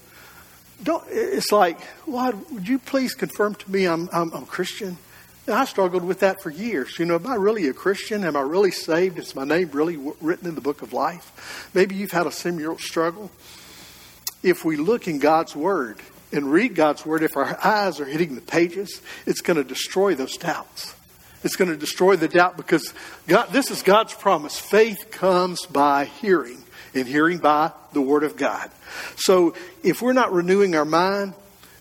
don't. 0.84 1.04
It's 1.10 1.52
like, 1.52 1.80
Lord, 2.08 2.36
would 2.52 2.68
you 2.68 2.80
please 2.80 3.14
confirm 3.14 3.56
to 3.56 3.72
me 3.72 3.86
I'm, 3.86 4.08
I'm, 4.14 4.32
I'm 4.34 4.46
Christian? 4.46 4.98
I 5.48 5.66
struggled 5.66 6.04
with 6.04 6.20
that 6.20 6.42
for 6.42 6.52
years. 6.52 7.00
You 7.00 7.06
know, 7.06 7.16
am 7.16 7.26
I 7.26 7.36
really 7.36 7.68
a 7.68 7.74
Christian? 7.74 8.24
Am 8.24 8.36
I 8.36 8.42
really 8.42 8.72
saved? 8.72 9.18
Is 9.18 9.36
my 9.36 9.46
name 9.46 9.72
really 9.72 9.98
written 10.22 10.48
in 10.48 10.56
the 10.56 10.62
book 10.62 10.84
of 10.84 10.94
life? 10.94 11.70
Maybe 11.74 11.96
you've 11.96 12.12
had 12.12 12.28
a 12.28 12.32
similar 12.32 12.78
struggle. 12.78 13.32
If 14.44 14.64
we 14.64 14.78
look 14.78 15.08
in 15.08 15.18
God's 15.18 15.56
Word 15.56 16.00
and 16.32 16.52
read 16.52 16.76
God's 16.76 17.06
Word, 17.06 17.24
if 17.24 17.36
our 17.36 17.58
eyes 17.66 18.00
are 18.00 18.06
hitting 18.06 18.36
the 18.36 18.42
pages, 18.42 19.02
it's 19.26 19.42
going 19.42 19.58
to 19.58 19.64
destroy 19.64 20.14
those 20.14 20.38
doubts. 20.38 20.96
It's 21.44 21.56
going 21.56 21.72
to 21.72 21.78
destroy 21.78 22.16
the 22.16 22.28
doubt 22.28 22.58
because 22.58 22.94
God, 23.28 23.50
this 23.52 23.72
is 23.72 23.82
God's 23.82 24.14
promise. 24.14 24.60
Faith 24.60 25.10
comes 25.12 25.66
by 25.66 26.06
hearing, 26.06 26.64
and 26.94 27.08
hearing 27.08 27.38
by 27.38 27.72
the 27.94 28.02
Word 28.02 28.24
of 28.24 28.36
God. 28.36 28.70
So 29.16 29.56
if 29.84 30.02
we're 30.02 30.14
not 30.14 30.34
renewing 30.34 30.76
our 30.76 30.86
mind, 30.86 31.34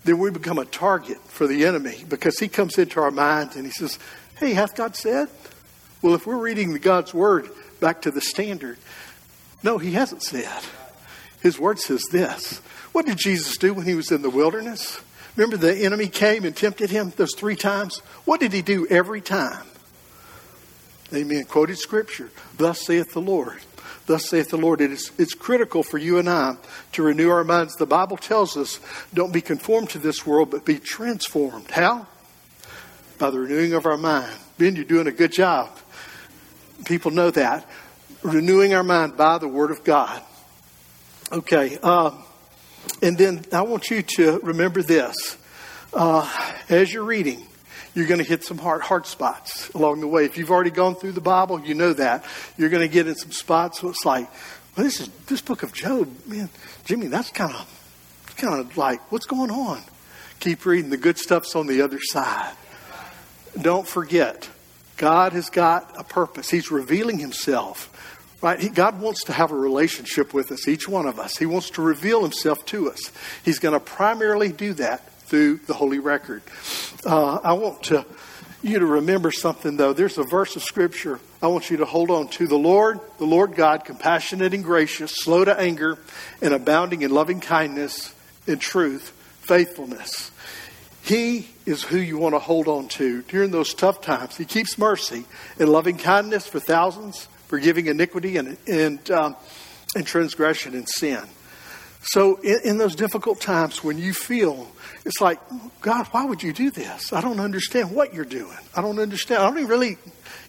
then 0.04 0.18
we 0.18 0.30
become 0.30 0.58
a 0.58 0.64
target 0.64 1.18
for 1.22 1.46
the 1.46 1.66
enemy 1.66 2.04
because 2.08 2.38
he 2.38 2.48
comes 2.48 2.78
into 2.78 3.00
our 3.00 3.10
minds 3.10 3.56
and 3.56 3.66
he 3.66 3.72
says, 3.72 3.98
Hey, 4.38 4.54
hath 4.54 4.76
God 4.76 4.94
said? 4.94 5.28
Well, 6.02 6.14
if 6.14 6.26
we're 6.26 6.38
reading 6.38 6.72
the 6.72 6.78
God's 6.78 7.12
word 7.12 7.48
back 7.80 8.02
to 8.02 8.10
the 8.10 8.20
standard, 8.20 8.78
no, 9.62 9.78
he 9.78 9.92
hasn't 9.92 10.22
said. 10.22 10.62
His 11.42 11.58
word 11.58 11.78
says 11.80 12.04
this. 12.12 12.58
What 12.92 13.06
did 13.06 13.18
Jesus 13.18 13.56
do 13.58 13.74
when 13.74 13.86
he 13.86 13.94
was 13.94 14.12
in 14.12 14.22
the 14.22 14.30
wilderness? 14.30 15.00
Remember 15.36 15.56
the 15.56 15.74
enemy 15.84 16.08
came 16.08 16.44
and 16.44 16.56
tempted 16.56 16.90
him 16.90 17.12
those 17.16 17.34
three 17.34 17.56
times? 17.56 17.98
What 18.24 18.40
did 18.40 18.52
he 18.52 18.62
do 18.62 18.86
every 18.88 19.20
time? 19.20 19.66
Amen. 21.14 21.44
Quoted 21.44 21.78
scripture. 21.78 22.30
Thus 22.56 22.84
saith 22.84 23.12
the 23.12 23.20
Lord. 23.20 23.60
Thus 24.06 24.28
saith 24.28 24.50
the 24.50 24.58
Lord. 24.58 24.80
It 24.80 24.90
is, 24.90 25.12
it's 25.18 25.34
critical 25.34 25.82
for 25.82 25.98
you 25.98 26.18
and 26.18 26.28
I 26.28 26.56
to 26.92 27.02
renew 27.02 27.30
our 27.30 27.44
minds. 27.44 27.76
The 27.76 27.86
Bible 27.86 28.16
tells 28.16 28.56
us 28.56 28.80
don't 29.14 29.32
be 29.32 29.40
conformed 29.40 29.90
to 29.90 29.98
this 29.98 30.26
world, 30.26 30.50
but 30.50 30.64
be 30.64 30.78
transformed. 30.78 31.70
How? 31.70 32.06
By 33.18 33.30
the 33.30 33.40
renewing 33.40 33.74
of 33.74 33.86
our 33.86 33.96
mind. 33.96 34.32
Ben, 34.58 34.76
you're 34.76 34.84
doing 34.84 35.06
a 35.06 35.12
good 35.12 35.32
job. 35.32 35.70
People 36.84 37.10
know 37.10 37.30
that. 37.30 37.68
Renewing 38.22 38.74
our 38.74 38.82
mind 38.82 39.16
by 39.16 39.38
the 39.38 39.48
Word 39.48 39.70
of 39.70 39.84
God. 39.84 40.22
Okay. 41.30 41.78
Uh, 41.82 42.12
and 43.02 43.16
then 43.16 43.44
I 43.52 43.62
want 43.62 43.90
you 43.90 44.02
to 44.16 44.40
remember 44.42 44.82
this. 44.82 45.36
Uh, 45.92 46.30
as 46.68 46.92
you're 46.92 47.04
reading, 47.04 47.46
you're 47.94 48.06
going 48.06 48.18
to 48.18 48.28
hit 48.28 48.44
some 48.44 48.58
hard, 48.58 48.82
hard 48.82 49.06
spots 49.06 49.70
along 49.70 50.00
the 50.00 50.06
way. 50.06 50.24
If 50.24 50.36
you've 50.36 50.50
already 50.50 50.70
gone 50.70 50.94
through 50.94 51.12
the 51.12 51.20
Bible, 51.20 51.60
you 51.60 51.74
know 51.74 51.92
that. 51.94 52.24
You're 52.56 52.68
going 52.68 52.86
to 52.86 52.92
get 52.92 53.06
in 53.06 53.14
some 53.14 53.32
spots 53.32 53.82
where 53.82 53.90
it's 53.90 54.04
like, 54.04 54.30
well, 54.76 54.84
this 54.84 55.00
is 55.00 55.08
this 55.26 55.40
book 55.40 55.62
of 55.62 55.72
Job, 55.72 56.08
man, 56.26 56.48
Jimmy, 56.84 57.08
that's 57.08 57.30
kind 57.30 57.52
of 57.52 58.34
kind 58.36 58.60
of 58.60 58.76
like, 58.76 59.10
what's 59.10 59.26
going 59.26 59.50
on? 59.50 59.82
Keep 60.40 60.64
reading. 60.64 60.90
The 60.90 60.96
good 60.96 61.18
stuff's 61.18 61.56
on 61.56 61.66
the 61.66 61.82
other 61.82 61.98
side. 62.00 62.54
Don't 63.60 63.86
forget, 63.86 64.48
God 64.96 65.32
has 65.32 65.50
got 65.50 65.98
a 65.98 66.04
purpose. 66.04 66.48
He's 66.48 66.70
revealing 66.70 67.18
himself. 67.18 67.92
Right? 68.40 68.60
He, 68.60 68.68
God 68.68 69.00
wants 69.00 69.24
to 69.24 69.32
have 69.32 69.50
a 69.50 69.56
relationship 69.56 70.32
with 70.32 70.52
us, 70.52 70.68
each 70.68 70.88
one 70.88 71.06
of 71.06 71.18
us. 71.18 71.36
He 71.36 71.46
wants 71.46 71.70
to 71.70 71.82
reveal 71.82 72.22
himself 72.22 72.64
to 72.66 72.90
us. 72.90 73.10
He's 73.44 73.58
going 73.58 73.74
to 73.74 73.80
primarily 73.80 74.52
do 74.52 74.74
that 74.74 75.10
through 75.22 75.58
the 75.58 75.74
Holy 75.74 75.98
Record. 75.98 76.42
Uh, 77.04 77.38
I 77.42 77.54
want 77.54 77.82
to, 77.84 78.06
you 78.62 78.78
to 78.78 78.86
remember 78.86 79.32
something, 79.32 79.76
though. 79.76 79.92
There's 79.92 80.18
a 80.18 80.22
verse 80.22 80.54
of 80.56 80.62
Scripture 80.62 81.20
I 81.42 81.48
want 81.48 81.70
you 81.70 81.78
to 81.78 81.84
hold 81.84 82.10
on 82.10 82.28
to. 82.28 82.46
The 82.46 82.56
Lord, 82.56 83.00
the 83.18 83.26
Lord 83.26 83.54
God, 83.54 83.84
compassionate 83.84 84.54
and 84.54 84.64
gracious, 84.64 85.14
slow 85.14 85.44
to 85.44 85.58
anger, 85.58 85.98
and 86.40 86.54
abounding 86.54 87.02
in 87.02 87.10
loving 87.10 87.40
kindness 87.40 88.14
and 88.46 88.60
truth, 88.60 89.10
faithfulness. 89.42 90.30
He 91.02 91.48
is 91.64 91.84
who 91.84 91.98
you 91.98 92.18
want 92.18 92.34
to 92.34 92.38
hold 92.38 92.68
on 92.68 92.88
to 92.88 93.22
during 93.22 93.50
those 93.50 93.72
tough 93.72 94.00
times. 94.00 94.36
He 94.36 94.44
keeps 94.44 94.76
mercy 94.76 95.24
and 95.58 95.68
loving 95.68 95.96
kindness 95.96 96.46
for 96.46 96.60
thousands, 96.60 97.28
forgiving 97.48 97.86
iniquity 97.86 98.36
and, 98.36 98.56
and, 98.66 99.10
um, 99.10 99.36
and 99.96 100.06
transgression 100.06 100.74
and 100.74 100.88
sin. 100.88 101.22
So, 102.00 102.36
in, 102.36 102.60
in, 102.64 102.78
those 102.78 102.94
difficult 102.94 103.40
times 103.40 103.82
when 103.82 103.98
you 103.98 104.14
feel 104.14 104.68
it's 105.04 105.20
like, 105.20 105.40
God, 105.80 106.06
why 106.08 106.24
would 106.24 106.42
you 106.42 106.52
do 106.52 106.70
this? 106.70 107.12
I 107.12 107.20
don't 107.20 107.40
understand 107.40 107.90
what 107.90 108.14
you're 108.14 108.24
doing. 108.24 108.56
I 108.74 108.82
don't 108.82 108.98
understand. 108.98 109.42
I 109.42 109.46
don't 109.48 109.58
even 109.58 109.70
really, 109.70 109.96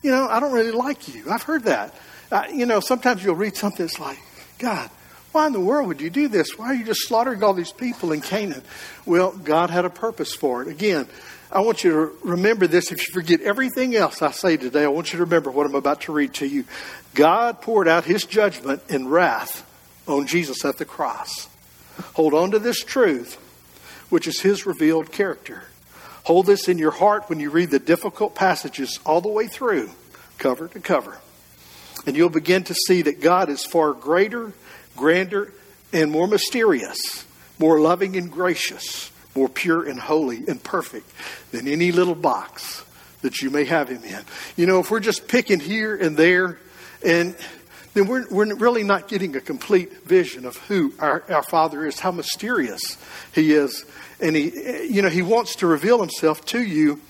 you 0.03 0.11
know, 0.11 0.27
I 0.27 0.39
don't 0.39 0.51
really 0.51 0.71
like 0.71 1.13
you. 1.13 1.29
I've 1.31 1.43
heard 1.43 1.63
that. 1.63 1.95
Uh, 2.31 2.43
you 2.53 2.65
know, 2.65 2.79
sometimes 2.79 3.23
you'll 3.23 3.35
read 3.35 3.55
something 3.55 3.85
that's 3.85 3.99
like, 3.99 4.19
God, 4.59 4.89
why 5.31 5.47
in 5.47 5.53
the 5.53 5.59
world 5.59 5.87
would 5.87 6.01
you 6.01 6.09
do 6.09 6.27
this? 6.27 6.57
Why 6.57 6.67
are 6.67 6.73
you 6.73 6.83
just 6.83 7.07
slaughtering 7.07 7.43
all 7.43 7.53
these 7.53 7.71
people 7.71 8.11
in 8.11 8.21
Canaan? 8.21 8.63
Well, 9.05 9.31
God 9.31 9.69
had 9.69 9.85
a 9.85 9.89
purpose 9.89 10.33
for 10.33 10.61
it. 10.61 10.67
Again, 10.67 11.07
I 11.51 11.61
want 11.61 11.83
you 11.83 11.91
to 11.91 12.17
remember 12.23 12.67
this. 12.67 12.91
If 12.91 13.07
you 13.07 13.13
forget 13.13 13.41
everything 13.41 13.95
else 13.95 14.21
I 14.21 14.31
say 14.31 14.55
today, 14.57 14.83
I 14.83 14.87
want 14.87 15.11
you 15.11 15.17
to 15.17 15.25
remember 15.25 15.49
what 15.49 15.65
I'm 15.65 15.75
about 15.75 16.01
to 16.01 16.11
read 16.11 16.35
to 16.35 16.45
you. 16.45 16.65
God 17.15 17.61
poured 17.61 17.87
out 17.87 18.05
his 18.05 18.25
judgment 18.25 18.83
and 18.89 19.11
wrath 19.11 19.65
on 20.07 20.27
Jesus 20.27 20.63
at 20.63 20.77
the 20.77 20.85
cross. 20.85 21.49
Hold 22.13 22.35
on 22.35 22.51
to 22.51 22.59
this 22.59 22.83
truth, 22.83 23.35
which 24.09 24.27
is 24.27 24.41
his 24.41 24.67
revealed 24.67 25.11
character. 25.11 25.63
Hold 26.23 26.45
this 26.45 26.67
in 26.67 26.77
your 26.77 26.91
heart 26.91 27.29
when 27.29 27.39
you 27.39 27.49
read 27.49 27.71
the 27.71 27.79
difficult 27.79 28.35
passages 28.35 28.99
all 29.03 29.19
the 29.19 29.29
way 29.29 29.47
through, 29.47 29.89
cover 30.37 30.67
to 30.67 30.79
cover. 30.79 31.17
And 32.05 32.15
you'll 32.15 32.29
begin 32.29 32.63
to 32.65 32.75
see 32.75 33.01
that 33.01 33.21
God 33.21 33.49
is 33.49 33.65
far 33.65 33.93
greater, 33.93 34.53
grander, 34.95 35.51
and 35.91 36.11
more 36.11 36.27
mysterious, 36.27 37.25
more 37.57 37.79
loving 37.79 38.15
and 38.15 38.31
gracious, 38.31 39.11
more 39.35 39.49
pure 39.49 39.87
and 39.87 39.99
holy 39.99 40.47
and 40.47 40.63
perfect 40.63 41.09
than 41.51 41.67
any 41.67 41.91
little 41.91 42.15
box 42.15 42.83
that 43.21 43.41
you 43.41 43.49
may 43.49 43.65
have 43.65 43.89
him 43.89 44.03
in. 44.03 44.23
You 44.55 44.65
know, 44.65 44.79
if 44.79 44.89
we're 44.91 44.99
just 44.99 45.27
picking 45.27 45.59
here 45.59 45.95
and 45.95 46.15
there 46.15 46.59
and 47.03 47.35
then 47.93 48.07
we're, 48.07 48.27
we're 48.29 48.55
really 48.55 48.83
not 48.83 49.07
getting 49.07 49.35
a 49.35 49.41
complete 49.41 50.03
vision 50.03 50.45
of 50.45 50.57
who 50.57 50.93
our, 50.99 51.23
our 51.29 51.43
Father 51.43 51.85
is, 51.85 51.99
how 51.99 52.11
mysterious 52.11 52.97
He 53.33 53.53
is. 53.53 53.85
And 54.19 54.35
He, 54.35 54.85
you 54.87 55.01
know, 55.01 55.09
He 55.09 55.21
wants 55.21 55.55
to 55.57 55.67
reveal 55.67 55.99
Himself 55.99 56.45
to 56.47 56.61
you, 56.61 57.01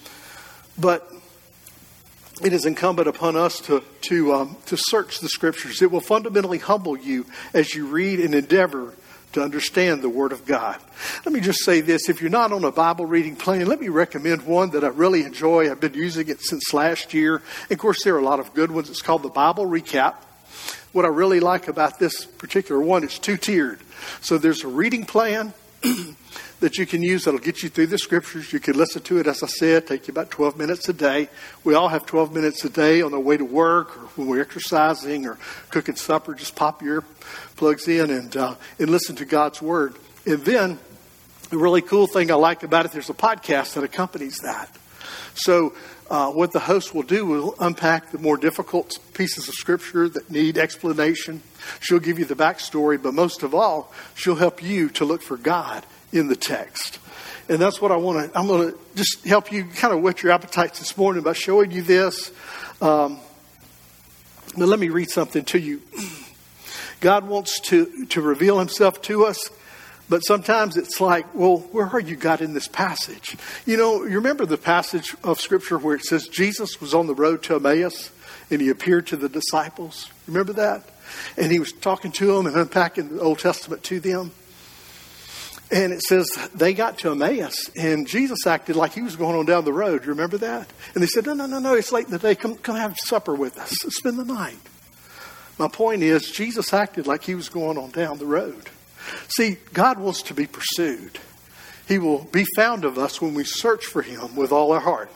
but 0.77 1.11
it 2.41 2.53
is 2.53 2.65
incumbent 2.65 3.09
upon 3.09 3.35
us 3.35 3.59
to, 3.61 3.83
to, 4.01 4.33
um, 4.33 4.57
to 4.67 4.77
search 4.77 5.19
the 5.19 5.27
Scriptures. 5.27 5.81
It 5.81 5.91
will 5.91 5.99
fundamentally 5.99 6.59
humble 6.59 6.97
you 6.97 7.25
as 7.53 7.75
you 7.75 7.87
read 7.87 8.21
and 8.21 8.33
endeavor 8.33 8.93
to 9.33 9.43
understand 9.43 10.01
the 10.01 10.09
Word 10.09 10.31
of 10.31 10.45
God. 10.45 10.79
Let 11.25 11.33
me 11.33 11.39
just 11.39 11.63
say 11.63 11.81
this 11.81 12.09
if 12.09 12.21
you're 12.21 12.29
not 12.29 12.51
on 12.51 12.63
a 12.63 12.71
Bible 12.71 13.05
reading 13.05 13.35
plan, 13.35 13.67
let 13.67 13.79
me 13.79 13.89
recommend 13.89 14.45
one 14.45 14.71
that 14.71 14.83
I 14.83 14.87
really 14.87 15.23
enjoy. 15.23 15.69
I've 15.69 15.79
been 15.79 15.93
using 15.93 16.27
it 16.29 16.41
since 16.41 16.73
last 16.73 17.13
year. 17.13 17.41
Of 17.69 17.77
course, 17.77 18.03
there 18.03 18.15
are 18.15 18.19
a 18.19 18.23
lot 18.23 18.39
of 18.39 18.53
good 18.53 18.71
ones. 18.71 18.89
It's 18.89 19.01
called 19.01 19.23
the 19.23 19.29
Bible 19.29 19.65
Recap. 19.65 20.15
What 20.91 21.05
I 21.05 21.09
really 21.09 21.39
like 21.39 21.67
about 21.67 21.99
this 21.99 22.25
particular 22.25 22.81
one, 22.81 23.03
it's 23.03 23.19
two 23.19 23.37
tiered. 23.37 23.79
So 24.21 24.37
there's 24.37 24.63
a 24.63 24.67
reading 24.67 25.05
plan 25.05 25.53
that 26.59 26.77
you 26.77 26.85
can 26.85 27.01
use 27.01 27.25
that'll 27.25 27.39
get 27.39 27.63
you 27.63 27.69
through 27.69 27.87
the 27.87 27.97
scriptures. 27.97 28.51
You 28.51 28.59
can 28.59 28.75
listen 28.75 29.01
to 29.03 29.19
it, 29.19 29.27
as 29.27 29.43
I 29.43 29.47
said, 29.47 29.87
take 29.87 30.07
you 30.07 30.11
about 30.11 30.29
12 30.29 30.57
minutes 30.57 30.89
a 30.89 30.93
day. 30.93 31.29
We 31.63 31.73
all 31.73 31.87
have 31.87 32.05
12 32.05 32.33
minutes 32.33 32.63
a 32.65 32.69
day 32.69 33.01
on 33.01 33.11
the 33.11 33.19
way 33.19 33.37
to 33.37 33.45
work 33.45 33.97
or 33.97 34.07
when 34.15 34.27
we're 34.27 34.41
exercising 34.41 35.25
or 35.25 35.37
cooking 35.69 35.95
supper. 35.95 36.33
Just 36.33 36.55
pop 36.55 36.81
your 36.81 37.03
plugs 37.55 37.87
in 37.87 38.09
and, 38.09 38.35
uh, 38.35 38.55
and 38.77 38.89
listen 38.89 39.15
to 39.17 39.25
God's 39.25 39.61
word. 39.61 39.95
And 40.25 40.43
then 40.43 40.79
the 41.49 41.57
really 41.57 41.81
cool 41.81 42.07
thing 42.07 42.29
I 42.29 42.35
like 42.35 42.63
about 42.63 42.85
it, 42.85 42.91
there's 42.91 43.09
a 43.09 43.13
podcast 43.13 43.73
that 43.75 43.83
accompanies 43.83 44.37
that. 44.39 44.69
So 45.35 45.73
uh, 46.09 46.31
what 46.31 46.51
the 46.51 46.59
host 46.59 46.93
will 46.93 47.03
do 47.03 47.25
will 47.25 47.55
unpack 47.59 48.11
the 48.11 48.17
more 48.17 48.35
difficult 48.35 48.99
pieces 49.13 49.47
of 49.47 49.53
scripture 49.53 50.09
that 50.09 50.29
need 50.29 50.57
explanation. 50.57 51.41
She'll 51.79 51.99
give 51.99 52.19
you 52.19 52.25
the 52.25 52.35
backstory, 52.35 53.01
but 53.01 53.13
most 53.13 53.43
of 53.43 53.55
all, 53.55 53.93
she'll 54.15 54.35
help 54.35 54.61
you 54.61 54.89
to 54.89 55.05
look 55.05 55.21
for 55.21 55.37
God 55.37 55.85
in 56.11 56.27
the 56.27 56.35
text. 56.35 56.99
And 57.47 57.59
that's 57.59 57.81
what 57.81 57.91
I 57.91 57.95
want 57.95 58.31
to, 58.31 58.39
I'm 58.39 58.47
going 58.47 58.71
to 58.71 58.79
just 58.95 59.25
help 59.25 59.51
you 59.51 59.65
kind 59.65 59.93
of 59.93 60.01
whet 60.01 60.21
your 60.21 60.31
appetites 60.31 60.79
this 60.79 60.95
morning 60.95 61.23
by 61.23 61.33
showing 61.33 61.71
you 61.71 61.81
this. 61.81 62.31
Um, 62.81 63.19
but 64.57 64.67
let 64.67 64.79
me 64.79 64.89
read 64.89 65.09
something 65.09 65.45
to 65.45 65.59
you. 65.59 65.81
God 66.99 67.27
wants 67.27 67.59
to, 67.61 68.05
to 68.07 68.21
reveal 68.21 68.59
himself 68.59 69.01
to 69.03 69.25
us 69.25 69.49
But 70.09 70.21
sometimes 70.21 70.75
it's 70.75 70.99
like, 70.99 71.27
well, 71.35 71.59
where 71.71 71.85
are 71.85 71.99
you 71.99 72.15
God 72.15 72.41
in 72.41 72.53
this 72.53 72.67
passage? 72.67 73.37
You 73.67 73.77
know, 73.77 74.03
you 74.03 74.15
remember 74.15 74.45
the 74.45 74.57
passage 74.57 75.15
of 75.23 75.39
Scripture 75.39 75.77
where 75.77 75.95
it 75.95 76.03
says 76.03 76.27
Jesus 76.27 76.81
was 76.81 76.95
on 76.95 77.05
the 77.05 77.13
road 77.13 77.43
to 77.43 77.55
Emmaus 77.55 78.11
and 78.49 78.59
he 78.59 78.69
appeared 78.69 79.05
to 79.07 79.17
the 79.17 79.29
disciples? 79.29 80.09
Remember 80.27 80.53
that? 80.53 80.83
And 81.37 81.51
he 81.51 81.59
was 81.59 81.71
talking 81.71 82.11
to 82.13 82.25
them 82.25 82.47
and 82.47 82.55
unpacking 82.55 83.09
the 83.09 83.21
Old 83.21 83.37
Testament 83.37 83.83
to 83.83 83.99
them. 83.99 84.31
And 85.71 85.93
it 85.93 86.01
says 86.01 86.27
they 86.55 86.73
got 86.73 86.97
to 86.99 87.11
Emmaus, 87.11 87.69
and 87.75 88.07
Jesus 88.07 88.47
acted 88.47 88.75
like 88.75 88.93
he 88.93 89.03
was 89.03 89.15
going 89.15 89.35
on 89.35 89.45
down 89.45 89.65
the 89.65 89.73
road. 89.73 90.07
Remember 90.07 90.37
that? 90.39 90.67
And 90.95 91.03
they 91.03 91.07
said, 91.07 91.27
No, 91.27 91.33
no, 91.33 91.45
no, 91.45 91.59
no, 91.59 91.75
it's 91.75 91.91
late 91.91 92.05
in 92.05 92.11
the 92.11 92.17
day. 92.17 92.33
Come, 92.33 92.55
come 92.55 92.75
have 92.75 92.97
supper 92.97 93.35
with 93.35 93.57
us. 93.59 93.69
Spend 93.89 94.17
the 94.17 94.25
night. 94.25 94.57
My 95.59 95.67
point 95.67 96.01
is, 96.01 96.31
Jesus 96.31 96.73
acted 96.73 97.05
like 97.05 97.23
he 97.23 97.35
was 97.35 97.49
going 97.49 97.77
on 97.77 97.91
down 97.91 98.17
the 98.17 98.25
road. 98.25 98.69
See, 99.27 99.57
God 99.73 99.99
wants 99.99 100.23
to 100.23 100.33
be 100.33 100.47
pursued. 100.47 101.19
He 101.87 101.99
will 101.99 102.23
be 102.25 102.45
found 102.55 102.85
of 102.85 102.97
us 102.97 103.21
when 103.21 103.33
we 103.33 103.43
search 103.43 103.85
for 103.85 104.01
him 104.01 104.35
with 104.35 104.51
all 104.51 104.71
our 104.71 104.79
heart. 104.79 105.11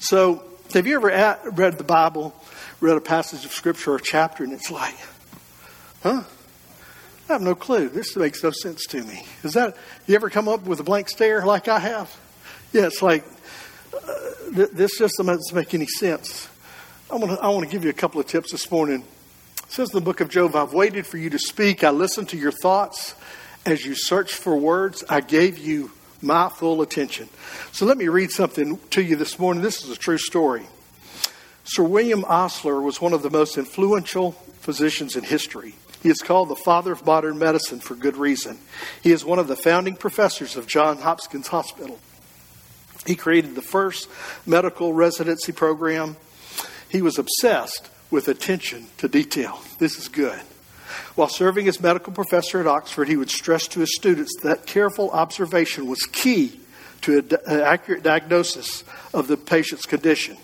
So, 0.00 0.42
have 0.72 0.86
you 0.86 0.96
ever 0.96 1.38
read 1.52 1.78
the 1.78 1.84
Bible, 1.84 2.34
read 2.80 2.96
a 2.96 3.00
passage 3.00 3.44
of 3.44 3.52
Scripture 3.52 3.92
or 3.92 3.96
a 3.96 4.02
chapter, 4.02 4.42
and 4.42 4.52
it's 4.52 4.70
like, 4.70 4.96
huh? 6.02 6.24
I 7.28 7.32
have 7.32 7.42
no 7.42 7.54
clue. 7.54 7.88
This 7.88 8.16
makes 8.16 8.42
no 8.42 8.50
sense 8.50 8.84
to 8.86 9.02
me. 9.02 9.24
Is 9.42 9.54
that, 9.54 9.76
you 10.06 10.14
ever 10.14 10.28
come 10.28 10.48
up 10.48 10.64
with 10.64 10.80
a 10.80 10.82
blank 10.82 11.08
stare 11.08 11.44
like 11.46 11.68
I 11.68 11.78
have? 11.78 12.14
Yeah, 12.72 12.86
it's 12.86 13.00
like, 13.00 13.24
uh, 13.94 14.54
th- 14.54 14.70
this 14.72 14.98
just 14.98 15.16
doesn't 15.16 15.54
make 15.54 15.72
any 15.72 15.86
sense. 15.86 16.48
I 17.10 17.16
want 17.16 17.32
to 17.32 17.44
I 17.44 17.48
want 17.48 17.64
to 17.64 17.70
give 17.70 17.84
you 17.84 17.90
a 17.90 17.94
couple 17.94 18.20
of 18.20 18.26
tips 18.26 18.52
this 18.52 18.70
morning. 18.70 19.04
Says 19.68 19.88
the 19.90 20.00
book 20.00 20.20
of 20.20 20.28
Job, 20.28 20.54
I've 20.54 20.72
waited 20.72 21.06
for 21.06 21.16
you 21.16 21.30
to 21.30 21.38
speak. 21.38 21.84
I 21.84 21.90
listened 21.90 22.28
to 22.30 22.36
your 22.36 22.52
thoughts. 22.52 23.14
As 23.64 23.84
you 23.84 23.94
searched 23.94 24.34
for 24.34 24.56
words, 24.56 25.02
I 25.08 25.20
gave 25.20 25.58
you 25.58 25.90
my 26.20 26.48
full 26.48 26.82
attention. 26.82 27.28
So 27.72 27.86
let 27.86 27.96
me 27.96 28.08
read 28.08 28.30
something 28.30 28.78
to 28.90 29.02
you 29.02 29.16
this 29.16 29.38
morning. 29.38 29.62
This 29.62 29.82
is 29.82 29.90
a 29.90 29.96
true 29.96 30.18
story. 30.18 30.66
Sir 31.64 31.82
William 31.82 32.24
Osler 32.26 32.80
was 32.80 33.00
one 33.00 33.12
of 33.12 33.22
the 33.22 33.30
most 33.30 33.56
influential 33.56 34.32
physicians 34.60 35.16
in 35.16 35.24
history. 35.24 35.74
He 36.04 36.10
is 36.10 36.20
called 36.20 36.50
the 36.50 36.54
father 36.54 36.92
of 36.92 37.06
modern 37.06 37.38
medicine 37.38 37.80
for 37.80 37.94
good 37.94 38.18
reason. 38.18 38.58
He 39.02 39.10
is 39.10 39.24
one 39.24 39.38
of 39.38 39.48
the 39.48 39.56
founding 39.56 39.96
professors 39.96 40.54
of 40.54 40.66
Johns 40.66 41.00
Hopkins 41.00 41.48
Hospital. 41.48 41.98
He 43.06 43.14
created 43.14 43.54
the 43.54 43.62
first 43.62 44.10
medical 44.44 44.92
residency 44.92 45.52
program. 45.52 46.16
He 46.90 47.00
was 47.00 47.18
obsessed 47.18 47.88
with 48.10 48.28
attention 48.28 48.88
to 48.98 49.08
detail. 49.08 49.62
This 49.78 49.98
is 49.98 50.08
good. 50.08 50.38
While 51.14 51.28
serving 51.28 51.68
as 51.68 51.80
medical 51.80 52.12
professor 52.12 52.60
at 52.60 52.66
Oxford, 52.66 53.08
he 53.08 53.16
would 53.16 53.30
stress 53.30 53.66
to 53.68 53.80
his 53.80 53.96
students 53.96 54.36
that 54.42 54.66
careful 54.66 55.10
observation 55.10 55.86
was 55.86 56.02
key 56.02 56.60
to 57.00 57.20
an 57.20 57.30
uh, 57.48 57.62
accurate 57.64 58.02
diagnosis 58.02 58.84
of 59.14 59.26
the 59.26 59.38
patient's 59.38 59.86
condition. 59.86 60.36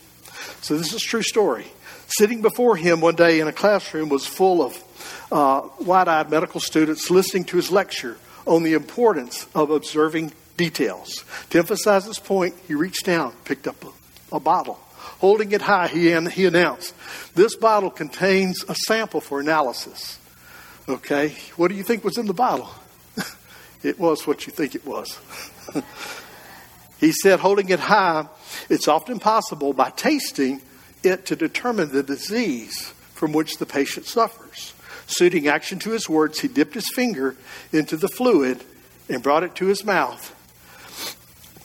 So, 0.63 0.79
this 0.79 0.95
is 0.95 1.03
a 1.03 1.07
true 1.07 1.23
story. 1.23 1.67
Sitting 2.09 2.41
before 2.41 2.77
him 2.77 3.03
one 3.03 3.15
day 3.15 3.41
in 3.41 3.47
a 3.47 3.53
classroom 3.53 4.09
was 4.09 4.27
full 4.27 4.63
of 4.63 4.83
uh, 5.31 5.69
wide 5.81 6.09
eyed 6.09 6.31
medical 6.31 6.61
students 6.61 7.11
listening 7.11 7.45
to 7.45 7.57
his 7.57 7.71
lecture 7.71 8.17
on 8.47 8.63
the 8.63 8.75
importance 8.75 9.47
of 9.55 9.71
observing 9.71 10.33
details. 10.57 11.25
To 11.51 11.59
emphasize 11.59 12.07
this 12.07 12.19
point, 12.19 12.55
he 12.67 12.75
reached 12.75 13.07
down, 13.07 13.33
picked 13.45 13.67
up 13.67 13.85
a, 13.85 14.37
a 14.37 14.41
bottle. 14.41 14.79
Holding 15.21 15.53
it 15.53 15.63
high, 15.63 15.89
he, 15.89 16.11
he 16.31 16.47
announced, 16.47 16.95
This 17.35 17.57
bottle 17.57 17.91
contains 17.91 18.65
a 18.69 18.75
sample 18.75 19.21
for 19.21 19.41
analysis. 19.41 20.19
Okay, 20.89 21.35
what 21.57 21.69
do 21.69 21.75
you 21.75 21.83
think 21.83 22.05
was 22.05 22.19
in 22.19 22.27
the 22.27 22.35
bottle? 22.35 22.71
it 23.83 23.99
was 23.99 24.27
what 24.27 24.47
you 24.47 24.53
think 24.53 24.75
it 24.75 24.85
was. 24.87 25.19
he 27.01 27.13
said, 27.13 27.41
holding 27.41 27.69
it 27.69 27.81
high, 27.81 28.27
it's 28.69 28.89
often 28.89 29.19
possible 29.19 29.73
by 29.73 29.91
tasting 29.91 30.61
it 31.03 31.27
to 31.27 31.37
determine 31.37 31.93
the 31.93 32.03
disease 32.03 32.93
from 33.15 33.33
which 33.33 33.59
the 33.59 33.67
patient 33.67 34.07
suffers. 34.07 34.75
Suiting 35.11 35.49
action 35.49 35.79
to 35.81 35.91
his 35.91 36.09
words, 36.09 36.41
he 36.41 36.49
dipped 36.49 36.75
his 36.75 36.89
finger 36.95 37.37
into 37.73 37.97
the 37.97 38.09
fluid 38.09 38.65
and 39.09 39.23
brought 39.23 39.43
it 39.43 39.57
to 39.57 39.67
his 39.67 39.85
mouth 39.85 40.37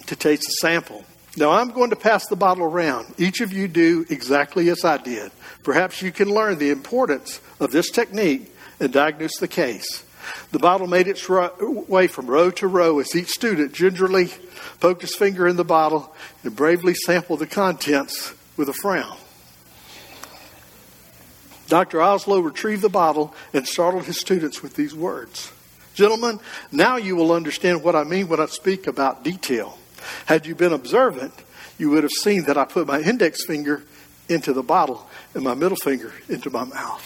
to 0.08 0.16
taste 0.16 0.44
the 0.44 0.68
sample. 0.68 1.06
Now, 1.38 1.52
I'm 1.52 1.72
going 1.72 1.92
to 1.92 1.96
pass 1.96 2.26
the 2.28 2.36
bottle 2.36 2.64
around. 2.64 3.14
Each 3.18 3.42
of 3.42 3.54
you 3.54 3.68
do 3.68 4.06
exactly 4.10 4.70
as 4.70 4.84
I 4.84 4.98
did. 4.98 5.32
Perhaps 5.64 6.02
you 6.02 6.12
can 6.12 6.30
learn 6.30 6.58
the 6.58 6.72
importance 6.72 7.40
of 7.60 7.72
this 7.72 7.90
technique 7.92 8.52
and 8.80 8.92
diagnose 8.92 9.38
the 9.38 9.48
case. 9.48 10.04
The 10.52 10.60
bottle 10.60 10.88
made 10.88 11.08
its 11.08 11.30
way 11.30 12.08
from 12.08 12.28
row 12.28 12.50
to 12.52 12.68
row 12.68 13.00
as 13.00 13.16
each 13.16 13.30
student 13.30 13.74
gingerly 13.74 14.32
poked 14.80 15.02
his 15.02 15.16
finger 15.16 15.48
in 15.48 15.56
the 15.56 15.64
bottle 15.64 16.16
and 16.44 16.56
bravely 16.56 16.96
sampled 16.96 17.40
the 17.40 17.48
contents 17.48 18.34
with 18.58 18.70
a 18.70 18.74
frown. 18.74 19.18
Dr. 21.68 22.02
Osler 22.02 22.42
retrieved 22.42 22.82
the 22.82 22.90
bottle 22.90 23.34
and 23.54 23.68
startled 23.68 24.06
his 24.06 24.20
students 24.20 24.62
with 24.62 24.76
these 24.76 24.94
words 24.94 25.52
Gentlemen, 25.96 26.40
now 26.74 26.98
you 26.98 27.16
will 27.16 27.32
understand 27.32 27.82
what 27.82 27.96
I 27.96 28.04
mean 28.04 28.28
when 28.28 28.42
I 28.42 28.48
speak 28.48 28.86
about 28.86 29.24
detail. 29.24 29.78
Had 30.26 30.46
you 30.46 30.54
been 30.54 30.74
observant, 30.74 31.34
you 31.78 31.90
would 31.90 32.04
have 32.04 32.12
seen 32.12 32.44
that 32.46 32.58
I 32.58 32.66
put 32.66 32.86
my 32.86 33.00
index 33.00 33.46
finger 33.46 33.82
into 34.28 34.52
the 34.52 34.62
bottle 34.62 35.08
and 35.34 35.44
my 35.44 35.54
middle 35.54 35.78
finger 35.78 36.12
into 36.28 36.50
my 36.50 36.66
mouth. 36.66 37.02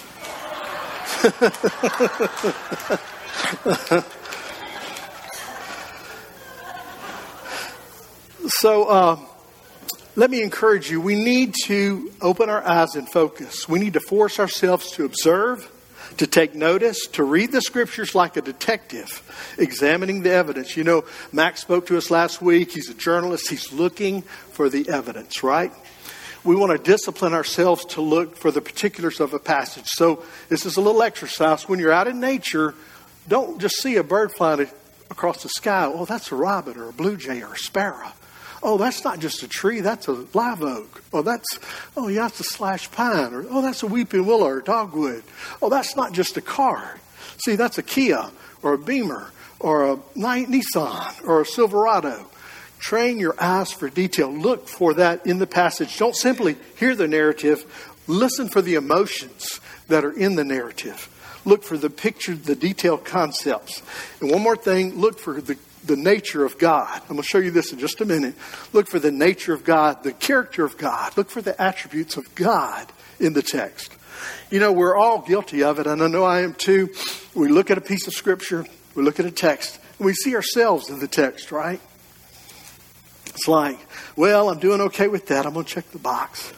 so, 8.48 8.86
uh, 8.86 9.20
let 10.20 10.30
me 10.30 10.42
encourage 10.42 10.92
you. 10.92 11.00
We 11.00 11.16
need 11.16 11.56
to 11.64 12.12
open 12.20 12.50
our 12.50 12.62
eyes 12.62 12.96
and 12.96 13.10
focus. 13.10 13.70
We 13.70 13.80
need 13.80 13.94
to 13.94 14.02
force 14.02 14.38
ourselves 14.38 14.92
to 14.92 15.06
observe, 15.06 15.72
to 16.18 16.28
take 16.28 16.54
notice, 16.54 17.08
to 17.14 17.24
read 17.24 17.54
the 17.54 17.62
scriptures 17.62 18.14
like 18.14 18.36
a 18.36 18.42
detective, 18.42 19.24
examining 19.58 20.24
the 20.24 20.32
evidence. 20.32 20.76
You 20.76 20.84
know, 20.84 21.06
Max 21.32 21.62
spoke 21.62 21.86
to 21.86 21.98
us 21.98 22.12
last 22.12 22.42
week. 22.42 22.74
He's 22.74 22.90
a 22.90 22.94
journalist, 22.94 23.50
he's 23.50 23.72
looking 23.72 24.24
for 24.24 24.68
the 24.68 24.90
evidence, 24.90 25.42
right? 25.42 25.72
We 26.44 26.54
want 26.54 26.74
to 26.74 26.92
discipline 26.92 27.34
ourselves 27.34 27.86
to 27.86 28.02
look 28.02 28.36
for 28.36 28.52
the 28.52 28.60
particulars 28.60 29.22
of 29.22 29.34
a 29.34 29.40
passage. 29.40 29.88
So, 29.88 30.26
this 30.50 30.66
is 30.66 30.76
a 30.76 30.82
little 30.82 31.02
exercise. 31.02 31.70
When 31.70 31.80
you're 31.80 31.94
out 31.94 32.10
in 32.10 32.20
nature, 32.20 32.76
don't 33.30 33.62
just 33.62 33.82
see 33.82 33.96
a 33.96 34.04
bird 34.04 34.34
flying 34.34 34.68
across 35.10 35.44
the 35.44 35.50
sky. 35.50 35.86
Oh, 35.86 36.04
that's 36.04 36.30
a 36.34 36.36
robin 36.36 36.78
or 36.78 36.90
a 36.90 36.94
blue 36.94 37.16
jay 37.16 37.42
or 37.42 37.54
a 37.54 37.58
sparrow. 37.58 38.12
Oh, 38.62 38.78
that's 38.78 39.04
not 39.04 39.20
just 39.20 39.44
a 39.44 39.48
tree, 39.48 39.82
that's 39.82 40.08
a 40.08 40.26
live 40.34 40.62
oak. 40.62 41.02
Oh, 41.14 41.22
that's, 41.22 41.60
oh, 41.96 42.08
yeah, 42.08 42.24
that's 42.24 42.40
a 42.42 42.44
slash 42.44 42.92
pine. 42.92 43.34
Or, 43.34 43.46
oh, 43.50 43.62
that's 43.62 43.84
a 43.84 43.88
weeping 43.88 44.26
willow 44.26 44.48
or 44.48 44.62
dogwood. 44.62 45.24
Oh, 45.62 45.70
that's 45.70 45.96
not 45.96 46.12
just 46.12 46.38
a 46.38 46.42
car. 46.42 47.00
See, 47.38 47.56
that's 47.56 47.78
a 47.78 47.84
Kia 47.84 48.30
or 48.62 48.74
a 48.74 48.78
Beamer 48.78 49.32
or 49.60 49.94
a 49.94 49.98
Nissan 50.16 51.26
or 51.26 51.42
a 51.42 51.46
Silverado. 51.46 52.26
Train 52.80 53.20
your 53.20 53.36
eyes 53.40 53.72
for 53.72 53.90
detail. 53.90 54.32
Look 54.32 54.68
for 54.68 54.94
that 54.96 55.26
in 55.26 55.40
the 55.40 55.48
passage. 55.48 55.98
Don't 55.98 56.16
simply 56.16 56.58
hear 56.78 56.96
the 56.96 57.08
narrative, 57.08 57.66
listen 58.08 58.48
for 58.50 58.62
the 58.62 58.76
emotions 58.76 59.60
that 59.88 60.06
are 60.06 60.14
in 60.14 60.36
the 60.36 60.46
narrative. 60.46 61.10
Look 61.46 61.64
for 61.64 61.78
the 61.78 61.90
picture, 61.90 62.36
the 62.36 62.56
detailed 62.56 63.06
concepts. 63.06 63.82
And 64.22 64.32
one 64.32 64.42
more 64.42 64.58
thing, 64.58 65.00
look 65.00 65.20
for 65.20 65.40
the 65.42 65.58
the 65.90 65.98
nature 65.98 66.46
of 66.46 66.58
God. 66.60 67.02
I'm 67.02 67.08
going 67.08 67.22
to 67.22 67.28
show 67.28 67.40
you 67.40 67.52
this 67.52 67.74
in 67.74 67.80
just 67.80 68.00
a 68.00 68.06
minute. 68.06 68.36
Look 68.74 68.88
for 68.88 69.00
the 69.00 69.12
nature 69.12 69.54
of 69.54 69.64
God, 69.64 70.04
the 70.04 70.14
character 70.14 70.64
of 70.64 70.78
God. 70.78 71.18
Look 71.18 71.32
for 71.32 71.42
the 71.42 71.60
attributes 71.60 72.16
of 72.16 72.34
God 72.36 72.88
in 73.20 73.34
the 73.34 73.42
text. 73.42 73.92
You 74.52 74.60
know, 74.60 74.72
we're 74.72 74.96
all 74.96 75.22
guilty 75.22 75.64
of 75.64 75.80
it, 75.80 75.88
and 75.88 76.02
I 76.02 76.08
know 76.08 76.24
I 76.24 76.42
am 76.42 76.54
too. 76.54 76.94
We 77.34 77.48
look 77.48 77.72
at 77.72 77.78
a 77.80 77.82
piece 77.82 78.06
of 78.06 78.14
scripture, 78.14 78.66
we 78.94 79.02
look 79.02 79.20
at 79.20 79.26
a 79.26 79.32
text, 79.32 79.80
and 79.98 80.06
we 80.06 80.14
see 80.14 80.36
ourselves 80.36 80.90
in 80.90 81.00
the 81.00 81.08
text, 81.08 81.52
right? 81.52 81.82
It's 83.26 83.48
like, 83.48 83.80
well, 84.16 84.50
I'm 84.50 84.60
doing 84.60 84.82
okay 84.82 85.08
with 85.08 85.28
that. 85.28 85.48
I'm 85.48 85.54
going 85.54 85.66
to 85.66 85.74
check 85.74 85.90
the 85.92 86.00
box. 86.00 86.54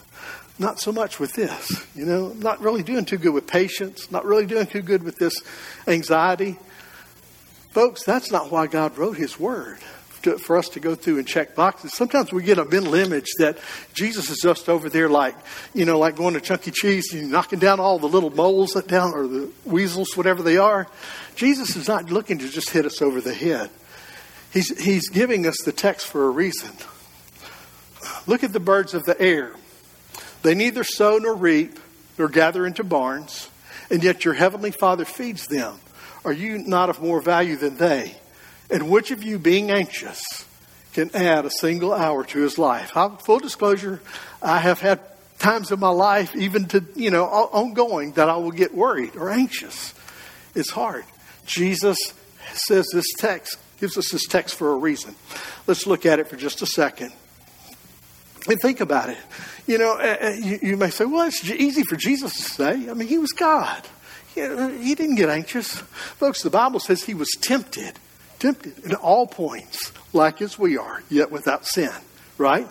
Not 0.59 0.79
so 0.79 0.91
much 0.91 1.19
with 1.19 1.33
this. 1.33 1.85
You 1.95 2.05
know, 2.05 2.33
not 2.33 2.59
really 2.59 2.83
doing 2.83 3.05
too 3.05 3.17
good 3.17 3.33
with 3.33 3.47
patience, 3.47 4.11
not 4.11 4.25
really 4.25 4.45
doing 4.45 4.67
too 4.67 4.81
good 4.81 5.03
with 5.03 5.15
this 5.15 5.41
anxiety. 5.87 6.57
Folks, 7.71 8.03
that's 8.03 8.31
not 8.31 8.51
why 8.51 8.67
God 8.67 8.97
wrote 8.97 9.17
His 9.17 9.39
Word. 9.39 9.79
To, 10.23 10.37
for 10.37 10.55
us 10.55 10.69
to 10.69 10.79
go 10.79 10.93
through 10.93 11.17
and 11.17 11.27
check 11.27 11.55
boxes. 11.55 11.95
Sometimes 11.95 12.31
we 12.31 12.43
get 12.43 12.59
a 12.59 12.65
mental 12.65 12.93
image 12.93 13.25
that 13.39 13.57
Jesus 13.95 14.29
is 14.29 14.37
just 14.37 14.69
over 14.69 14.87
there, 14.87 15.09
like 15.09 15.35
you 15.73 15.83
know, 15.83 15.97
like 15.97 16.15
going 16.15 16.35
to 16.35 16.39
Chuck 16.39 16.67
E. 16.67 16.71
Cheese 16.71 17.11
and 17.15 17.31
knocking 17.31 17.57
down 17.57 17.79
all 17.79 17.97
the 17.97 18.07
little 18.07 18.29
moles 18.29 18.73
that 18.73 18.87
down 18.87 19.13
or 19.15 19.25
the 19.25 19.49
weasels, 19.65 20.15
whatever 20.15 20.43
they 20.43 20.57
are. 20.57 20.87
Jesus 21.33 21.75
is 21.75 21.87
not 21.87 22.11
looking 22.11 22.37
to 22.37 22.49
just 22.49 22.69
hit 22.69 22.85
us 22.85 23.01
over 23.01 23.19
the 23.19 23.33
head. 23.33 23.71
He's 24.53 24.79
He's 24.79 25.09
giving 25.09 25.47
us 25.47 25.57
the 25.65 25.71
text 25.71 26.05
for 26.05 26.27
a 26.27 26.29
reason. 26.29 26.69
Look 28.27 28.43
at 28.43 28.53
the 28.53 28.59
birds 28.59 28.93
of 28.93 29.05
the 29.05 29.19
air. 29.19 29.53
They 30.43 30.53
neither 30.53 30.83
sow 30.83 31.17
nor 31.17 31.33
reap 31.33 31.79
nor 32.19 32.27
gather 32.27 32.67
into 32.67 32.83
barns, 32.83 33.49
and 33.89 34.03
yet 34.03 34.23
your 34.23 34.35
heavenly 34.35 34.69
Father 34.69 35.05
feeds 35.05 35.47
them. 35.47 35.79
Are 36.23 36.33
you 36.33 36.59
not 36.59 36.89
of 36.89 37.01
more 37.01 37.21
value 37.21 37.55
than 37.55 37.77
they? 37.77 38.15
And 38.69 38.89
which 38.89 39.11
of 39.11 39.23
you, 39.23 39.39
being 39.39 39.71
anxious, 39.71 40.45
can 40.93 41.13
add 41.15 41.45
a 41.45 41.49
single 41.49 41.93
hour 41.93 42.23
to 42.25 42.39
his 42.39 42.57
life? 42.57 42.95
I, 42.95 43.09
full 43.25 43.39
disclosure, 43.39 44.01
I 44.41 44.59
have 44.59 44.79
had 44.79 44.99
times 45.39 45.71
in 45.71 45.79
my 45.79 45.89
life, 45.89 46.35
even 46.35 46.65
to, 46.67 46.85
you 46.95 47.09
know, 47.09 47.25
ongoing, 47.25 48.13
that 48.13 48.29
I 48.29 48.37
will 48.37 48.51
get 48.51 48.73
worried 48.73 49.15
or 49.15 49.29
anxious. 49.29 49.93
It's 50.55 50.69
hard. 50.69 51.03
Jesus 51.45 51.97
says 52.53 52.85
this 52.93 53.05
text, 53.17 53.57
gives 53.79 53.97
us 53.97 54.11
this 54.11 54.25
text 54.27 54.55
for 54.55 54.71
a 54.71 54.77
reason. 54.77 55.15
Let's 55.67 55.87
look 55.87 56.05
at 56.05 56.19
it 56.19 56.27
for 56.27 56.35
just 56.35 56.61
a 56.61 56.65
second. 56.65 57.11
And 58.47 58.59
think 58.59 58.79
about 58.79 59.09
it. 59.09 59.17
You 59.67 59.77
know, 59.77 59.93
uh, 59.97 60.33
you, 60.39 60.59
you, 60.61 60.77
may 60.77 60.89
say, 60.89 61.05
well, 61.05 61.27
it's 61.27 61.43
easy 61.49 61.83
for 61.83 61.95
Jesus 61.95 62.35
to 62.35 62.41
say. 62.41 62.89
I 62.89 62.93
mean, 62.93 63.07
he 63.07 63.17
was 63.17 63.31
God. 63.31 63.81
He, 64.33 64.95
didn't 64.95 65.15
get 65.15 65.29
anxious. 65.29 65.75
Folks, 65.75 66.41
the 66.41 66.49
Bible 66.49 66.79
says 66.79 67.03
he 67.03 67.13
was 67.13 67.29
tempted, 67.41 67.93
tempted 68.39 68.85
in 68.85 68.95
all 68.95 69.27
points, 69.27 69.91
like 70.13 70.41
as 70.41 70.57
we 70.57 70.77
are, 70.77 71.03
yet 71.09 71.31
without 71.31 71.65
sin, 71.65 71.91
right? 72.37 72.67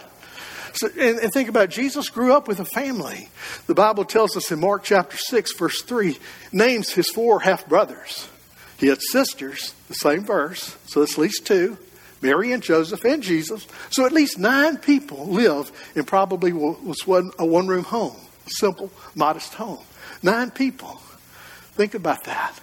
So, 0.72 0.88
and, 0.88 1.18
and, 1.18 1.32
think 1.32 1.48
about 1.48 1.64
it. 1.64 1.70
Jesus 1.70 2.08
grew 2.08 2.32
up 2.32 2.46
with 2.46 2.60
a 2.60 2.64
family. 2.64 3.28
The 3.66 3.74
Bible 3.74 4.04
tells 4.04 4.36
us 4.36 4.52
in 4.52 4.60
Mark 4.60 4.84
chapter 4.84 5.16
6, 5.16 5.54
verse 5.54 5.82
3, 5.82 6.16
names 6.52 6.90
his 6.90 7.10
four 7.10 7.40
half 7.40 7.66
brothers. 7.66 8.28
He 8.78 8.86
had 8.86 9.02
sisters, 9.02 9.74
the 9.88 9.94
same 9.94 10.24
verse, 10.24 10.76
so 10.86 11.02
at 11.02 11.18
least 11.18 11.44
two 11.44 11.76
Mary 12.22 12.52
and 12.52 12.62
Joseph 12.62 13.04
and 13.04 13.22
Jesus. 13.22 13.66
So 13.90 14.06
at 14.06 14.12
least 14.12 14.38
nine 14.38 14.76
people 14.76 15.26
live 15.26 15.72
in 15.94 16.04
probably 16.04 16.52
was 16.52 17.06
one, 17.06 17.30
a 17.38 17.46
one 17.46 17.66
room 17.66 17.84
home, 17.84 18.16
a 18.46 18.50
simple, 18.50 18.90
modest 19.14 19.54
home. 19.54 19.84
Nine 20.22 20.50
people. 20.50 21.00
Think 21.80 21.94
about 21.94 22.24
that. 22.24 22.60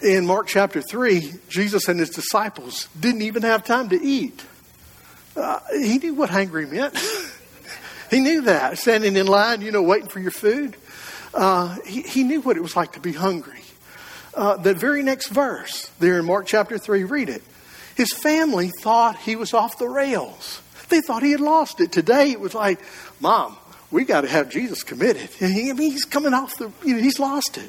In 0.00 0.26
Mark 0.26 0.46
chapter 0.46 0.80
3, 0.80 1.32
Jesus 1.48 1.88
and 1.88 1.98
his 1.98 2.10
disciples 2.10 2.86
didn't 3.00 3.22
even 3.22 3.42
have 3.42 3.64
time 3.64 3.88
to 3.88 4.00
eat. 4.00 4.44
Uh, 5.34 5.58
he 5.72 5.98
knew 5.98 6.14
what 6.14 6.30
hungry 6.30 6.64
meant. 6.64 6.96
he 8.12 8.20
knew 8.20 8.42
that. 8.42 8.78
Standing 8.78 9.16
in 9.16 9.26
line, 9.26 9.60
you 9.60 9.72
know, 9.72 9.82
waiting 9.82 10.06
for 10.06 10.20
your 10.20 10.30
food. 10.30 10.76
Uh, 11.34 11.76
he, 11.84 12.02
he, 12.02 12.22
knew 12.22 12.40
what 12.40 12.56
it 12.56 12.60
was 12.60 12.76
like 12.76 12.92
to 12.92 13.00
be 13.00 13.12
hungry. 13.12 13.58
Uh, 14.34 14.56
the 14.56 14.72
very 14.72 15.02
next 15.02 15.30
verse, 15.30 15.90
there 15.98 16.20
in 16.20 16.24
Mark 16.24 16.46
chapter 16.46 16.78
3, 16.78 17.02
read 17.02 17.28
it. 17.28 17.42
His 17.96 18.12
family 18.12 18.70
thought 18.82 19.18
he 19.18 19.34
was 19.34 19.52
off 19.52 19.78
the 19.78 19.88
rails. 19.88 20.62
They 20.90 21.00
thought 21.00 21.24
he 21.24 21.32
had 21.32 21.40
lost 21.40 21.80
it. 21.80 21.90
Today 21.90 22.30
it 22.30 22.38
was 22.38 22.54
like, 22.54 22.78
Mom, 23.18 23.56
we 23.90 24.04
got 24.04 24.20
to 24.20 24.28
have 24.28 24.48
Jesus 24.48 24.84
committed. 24.84 25.28
He, 25.40 25.70
I 25.70 25.72
mean, 25.72 25.90
he's 25.90 26.04
coming 26.04 26.34
off 26.34 26.56
the, 26.56 26.70
you 26.84 26.94
know, 26.94 27.02
he's 27.02 27.18
lost 27.18 27.58
it. 27.58 27.68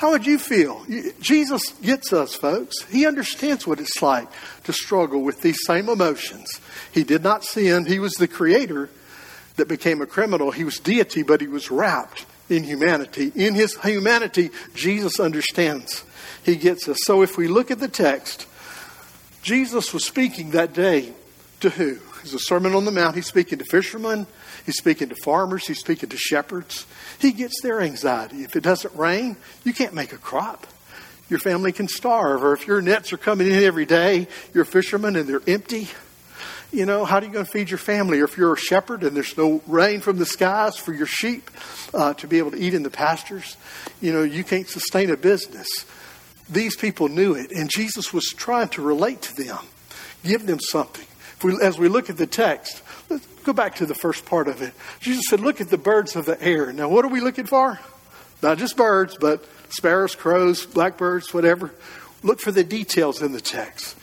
How 0.00 0.12
would 0.12 0.24
you 0.24 0.38
feel? 0.38 0.82
Jesus 1.20 1.74
gets 1.82 2.10
us, 2.10 2.34
folks. 2.34 2.84
He 2.84 3.04
understands 3.04 3.66
what 3.66 3.78
it's 3.78 4.00
like 4.00 4.28
to 4.64 4.72
struggle 4.72 5.20
with 5.20 5.42
these 5.42 5.58
same 5.66 5.90
emotions. 5.90 6.58
He 6.90 7.04
did 7.04 7.22
not 7.22 7.44
sin. 7.44 7.84
He 7.84 7.98
was 7.98 8.14
the 8.14 8.26
creator 8.26 8.88
that 9.56 9.68
became 9.68 10.00
a 10.00 10.06
criminal. 10.06 10.52
He 10.52 10.64
was 10.64 10.78
deity, 10.78 11.22
but 11.22 11.42
he 11.42 11.48
was 11.48 11.70
wrapped 11.70 12.24
in 12.48 12.64
humanity. 12.64 13.30
In 13.34 13.54
his 13.54 13.76
humanity, 13.76 14.48
Jesus 14.74 15.20
understands. 15.20 16.02
He 16.46 16.56
gets 16.56 16.88
us. 16.88 16.96
So 17.02 17.20
if 17.20 17.36
we 17.36 17.46
look 17.46 17.70
at 17.70 17.78
the 17.78 17.86
text, 17.86 18.46
Jesus 19.42 19.92
was 19.92 20.06
speaking 20.06 20.52
that 20.52 20.72
day 20.72 21.12
to 21.60 21.68
who? 21.68 21.98
It's 22.22 22.32
a 22.32 22.38
Sermon 22.38 22.74
on 22.74 22.86
the 22.86 22.90
Mount. 22.90 23.16
He's 23.16 23.26
speaking 23.26 23.58
to 23.58 23.66
fishermen. 23.66 24.26
He's 24.66 24.76
speaking 24.76 25.08
to 25.08 25.16
farmers. 25.24 25.66
He's 25.66 25.80
speaking 25.80 26.08
to 26.08 26.16
shepherds. 26.16 26.86
He 27.18 27.32
gets 27.32 27.60
their 27.62 27.80
anxiety. 27.80 28.42
If 28.44 28.56
it 28.56 28.62
doesn't 28.62 28.94
rain, 28.94 29.36
you 29.64 29.72
can't 29.72 29.94
make 29.94 30.12
a 30.12 30.18
crop. 30.18 30.66
Your 31.28 31.38
family 31.38 31.72
can 31.72 31.88
starve. 31.88 32.42
Or 32.42 32.52
if 32.52 32.66
your 32.66 32.82
nets 32.82 33.12
are 33.12 33.16
coming 33.16 33.46
in 33.46 33.62
every 33.62 33.86
day, 33.86 34.26
you're 34.52 34.64
a 34.64 34.66
fisherman 34.66 35.16
and 35.16 35.28
they're 35.28 35.42
empty. 35.46 35.88
You 36.72 36.86
know, 36.86 37.04
how 37.04 37.18
are 37.18 37.24
you 37.24 37.30
going 37.30 37.44
to 37.44 37.50
feed 37.50 37.70
your 37.70 37.78
family? 37.78 38.20
Or 38.20 38.24
if 38.24 38.36
you're 38.36 38.54
a 38.54 38.58
shepherd 38.58 39.02
and 39.02 39.16
there's 39.16 39.36
no 39.36 39.60
rain 39.66 40.00
from 40.00 40.18
the 40.18 40.26
skies 40.26 40.76
for 40.76 40.92
your 40.92 41.06
sheep 41.06 41.50
uh, 41.92 42.14
to 42.14 42.28
be 42.28 42.38
able 42.38 42.52
to 42.52 42.58
eat 42.58 42.74
in 42.74 42.84
the 42.84 42.90
pastures, 42.90 43.56
you 44.00 44.12
know, 44.12 44.22
you 44.22 44.44
can't 44.44 44.68
sustain 44.68 45.10
a 45.10 45.16
business. 45.16 45.66
These 46.48 46.76
people 46.76 47.08
knew 47.08 47.34
it, 47.34 47.50
and 47.52 47.68
Jesus 47.68 48.12
was 48.12 48.26
trying 48.26 48.68
to 48.70 48.82
relate 48.82 49.22
to 49.22 49.36
them, 49.36 49.58
give 50.24 50.46
them 50.46 50.60
something. 50.60 51.06
We, 51.42 51.56
as 51.62 51.78
we 51.78 51.88
look 51.88 52.10
at 52.10 52.16
the 52.16 52.26
text, 52.26 52.82
let's 53.10 53.26
go 53.42 53.52
back 53.52 53.76
to 53.76 53.86
the 53.86 53.94
first 53.94 54.24
part 54.24 54.48
of 54.48 54.62
it. 54.62 54.72
Jesus 55.00 55.24
said, 55.28 55.40
Look 55.40 55.60
at 55.60 55.68
the 55.68 55.78
birds 55.78 56.16
of 56.16 56.24
the 56.24 56.42
air. 56.42 56.72
Now, 56.72 56.88
what 56.88 57.04
are 57.04 57.08
we 57.08 57.20
looking 57.20 57.46
for? 57.46 57.78
Not 58.42 58.58
just 58.58 58.76
birds, 58.76 59.16
but 59.20 59.44
sparrows, 59.68 60.14
crows, 60.14 60.64
blackbirds, 60.64 61.34
whatever. 61.34 61.74
Look 62.22 62.40
for 62.40 62.52
the 62.52 62.64
details 62.64 63.20
in 63.22 63.32
the 63.32 63.40
text. 63.40 63.96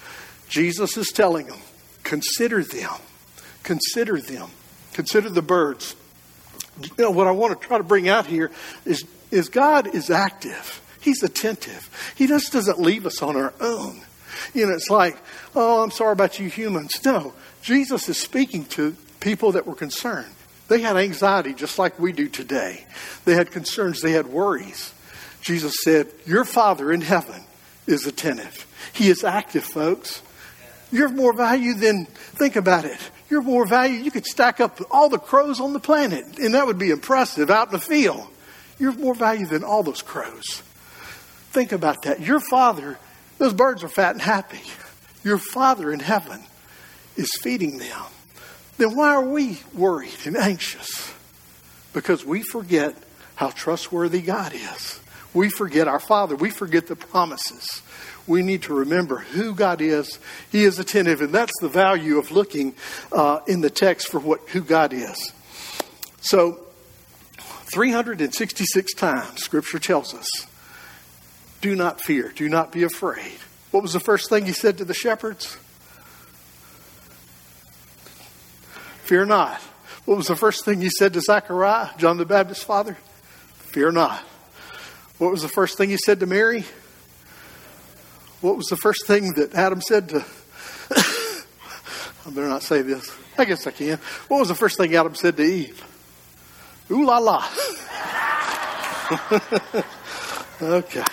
Jesus 0.50 0.98
is 0.98 1.10
telling 1.10 1.48
them, 1.48 1.60
Consider 2.04 2.64
them. 2.64 2.92
Consider 3.64 4.22
them. 4.22 4.50
Consider 4.94 5.30
the 5.30 5.42
birds. 5.42 5.96
You 6.82 7.06
know, 7.06 7.12
what 7.12 7.28
I 7.28 7.32
want 7.32 7.60
to 7.60 7.68
try 7.68 7.78
to 7.78 7.84
bring 7.84 8.08
out 8.08 8.28
here 8.28 8.52
is, 8.86 9.04
is 9.32 9.50
God 9.50 9.94
is 9.94 10.10
active. 10.10 10.82
He's 11.02 11.24
attentive. 11.24 12.14
He 12.16 12.28
just 12.28 12.54
doesn't 12.54 12.80
leave 12.80 13.06
us 13.06 13.22
on 13.22 13.36
our 13.36 13.54
own. 13.60 14.02
You 14.54 14.68
know, 14.68 14.74
it's 14.74 14.90
like, 14.90 15.18
oh, 15.56 15.84
I'm 15.84 15.92
sorry 15.92 16.14
about 16.14 16.40
you 16.40 16.50
humans. 16.50 17.04
No, 17.04 17.34
Jesus 17.68 18.08
is 18.08 18.18
speaking 18.18 18.64
to 18.68 18.96
people 19.20 19.52
that 19.52 19.68
were 19.68 19.76
concerned. 19.76 20.32
They 20.70 20.80
had 20.80 20.96
anxiety 20.96 21.54
just 21.54 21.78
like 21.78 22.00
we 22.00 22.14
do 22.14 22.30
today. 22.30 22.86
They 23.26 23.34
had 23.34 23.52
concerns, 23.52 24.02
they 24.02 24.14
had 24.14 24.28
worries. 24.28 24.94
Jesus 25.42 25.76
said, 25.84 26.08
Your 26.26 26.46
Father 26.46 26.94
in 26.94 27.02
heaven 27.02 27.44
is 27.86 28.08
attentive. 28.08 28.66
He 28.94 29.10
is 29.10 29.26
active, 29.26 29.66
folks. 29.66 30.22
You're 30.94 31.10
more 31.10 31.34
value 31.34 31.74
than, 31.74 32.06
think 32.06 32.56
about 32.56 32.86
it. 32.86 33.00
You're 33.30 33.42
more 33.42 33.68
value. 33.68 34.00
You 34.00 34.12
could 34.12 34.26
stack 34.26 34.62
up 34.62 34.80
all 34.90 35.10
the 35.10 35.20
crows 35.20 35.60
on 35.60 35.74
the 35.74 35.80
planet, 35.82 36.40
and 36.40 36.54
that 36.54 36.68
would 36.68 36.80
be 36.80 36.92
impressive 36.92 37.50
out 37.50 37.68
in 37.68 37.74
the 37.74 37.80
field. 37.82 38.26
You're 38.80 38.94
more 38.94 39.14
value 39.14 39.46
than 39.46 39.66
all 39.66 39.84
those 39.84 40.02
crows. 40.02 40.64
Think 41.52 41.74
about 41.74 42.04
that. 42.04 42.22
Your 42.22 42.40
Father 42.40 42.98
those 43.40 43.54
birds 43.54 43.84
are 43.84 43.90
fat 43.90 44.14
and 44.14 44.22
happy. 44.22 44.62
Your 45.26 45.38
Father 45.38 45.92
in 45.92 46.00
heaven 46.00 46.42
is 47.18 47.30
feeding 47.42 47.78
them. 47.78 48.04
Then 48.78 48.96
why 48.96 49.10
are 49.10 49.26
we 49.26 49.60
worried 49.74 50.26
and 50.26 50.38
anxious? 50.38 51.12
Because 51.94 52.24
we 52.24 52.44
forget 52.44 52.96
how 53.36 53.50
trustworthy 53.50 54.22
God 54.22 54.54
is. 54.54 55.00
We 55.34 55.50
forget 55.50 55.88
our 55.88 56.00
Father. 56.00 56.36
We 56.36 56.50
forget 56.50 56.88
the 56.88 56.96
promises. 56.96 57.82
We 58.28 58.42
need 58.42 58.64
to 58.64 58.74
remember 58.74 59.20
who 59.20 59.54
God 59.54 59.82
is. 59.82 60.20
He 60.52 60.64
is 60.64 60.80
attentive, 60.80 61.22
and 61.22 61.34
that's 61.34 61.54
the 61.62 61.70
value 61.70 62.18
of 62.18 62.32
looking 62.32 62.76
uh, 63.12 63.40
in 63.48 63.62
the 63.62 63.70
text 63.70 64.10
for 64.10 64.20
what 64.20 64.50
who 64.50 64.62
God 64.62 64.94
is. 64.94 65.34
So, 66.22 66.60
366 67.38 68.94
times 68.94 69.44
Scripture 69.44 69.80
tells 69.80 70.14
us 70.14 70.28
do 71.62 71.76
not 71.76 72.02
fear. 72.02 72.32
Do 72.36 72.48
not 72.50 72.72
be 72.72 72.84
afraid. 72.84 73.38
What 73.72 73.84
was 73.84 73.94
the 73.94 74.00
first 74.00 74.30
thing 74.30 74.46
he 74.46 74.54
said 74.54 74.78
to 74.78 74.86
the 74.86 74.94
shepherds? 74.94 75.58
Fear 79.08 79.26
not. 79.26 79.62
What 80.04 80.18
was 80.18 80.28
the 80.28 80.36
first 80.36 80.66
thing 80.66 80.82
he 80.82 80.90
said 80.90 81.14
to 81.14 81.22
Zechariah, 81.22 81.92
John 81.98 82.18
the 82.18 82.26
Baptist's 82.26 82.66
father? 82.66 82.98
Fear 83.56 83.94
not. 83.94 84.20
What 85.18 85.32
was 85.32 85.42
the 85.42 85.48
first 85.48 85.78
thing 85.78 85.90
he 85.90 85.96
said 85.96 86.20
to 86.20 86.26
Mary? 86.26 86.66
What 88.42 88.58
was 88.58 88.66
the 88.68 88.76
first 88.76 89.08
thing 89.08 89.32
that 89.36 89.56
Adam 89.56 89.80
said 89.80 90.10
to. 90.10 90.18
I 90.92 91.44
better 92.28 92.50
not 92.50 92.64
say 92.64 92.82
this. 92.82 93.10
I 93.38 93.46
guess 93.46 93.66
I 93.66 93.72
can. 93.72 93.98
What 94.28 94.40
was 94.40 94.50
the 94.50 94.56
first 94.56 94.78
thing 94.78 94.94
Adam 94.94 95.16
said 95.16 95.38
to 95.38 95.44
Eve? 95.44 95.82
Ooh 96.92 97.06
la 97.06 97.20
la. 97.20 97.48
okay. 100.62 101.04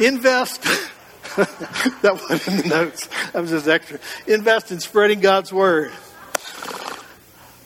Invest. 0.00 0.62
that 1.36 2.14
wasn't 2.14 2.48
in 2.48 2.56
the 2.56 2.68
notes. 2.68 3.08
That 3.32 3.42
was 3.42 3.50
just 3.50 3.68
extra. 3.68 3.98
Invest 4.26 4.72
in 4.72 4.80
spreading 4.80 5.20
God's 5.20 5.52
word. 5.52 5.92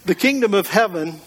The 0.05 0.14
kingdom 0.14 0.53
of 0.53 0.66
heaven 0.66 1.20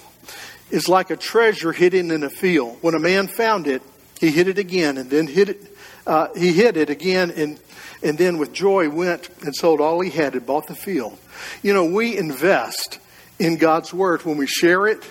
is 0.69 0.87
like 0.87 1.09
a 1.09 1.15
treasure 1.15 1.71
hidden 1.71 2.11
in 2.11 2.23
a 2.23 2.29
field. 2.29 2.77
When 2.81 2.93
a 2.93 2.99
man 2.99 3.27
found 3.27 3.67
it, 3.67 3.81
he 4.19 4.29
hid 4.29 4.47
it 4.47 4.59
again, 4.59 4.97
and 4.97 5.09
then 5.09 5.27
hid 5.27 5.49
it. 5.49 5.77
Uh, 6.05 6.27
he 6.35 6.53
hid 6.53 6.77
it 6.77 6.89
again, 6.89 7.31
and 7.31 7.59
and 8.03 8.17
then 8.17 8.37
with 8.37 8.53
joy 8.53 8.89
went 8.89 9.29
and 9.41 9.55
sold 9.55 9.81
all 9.81 9.99
he 10.01 10.11
had 10.11 10.33
and 10.33 10.45
bought 10.45 10.67
the 10.67 10.75
field. 10.75 11.17
You 11.63 11.73
know, 11.73 11.85
we 11.85 12.15
invest 12.15 12.99
in 13.39 13.57
God's 13.57 13.93
word 13.93 14.23
when 14.23 14.37
we 14.37 14.45
share 14.45 14.87
it 14.87 15.03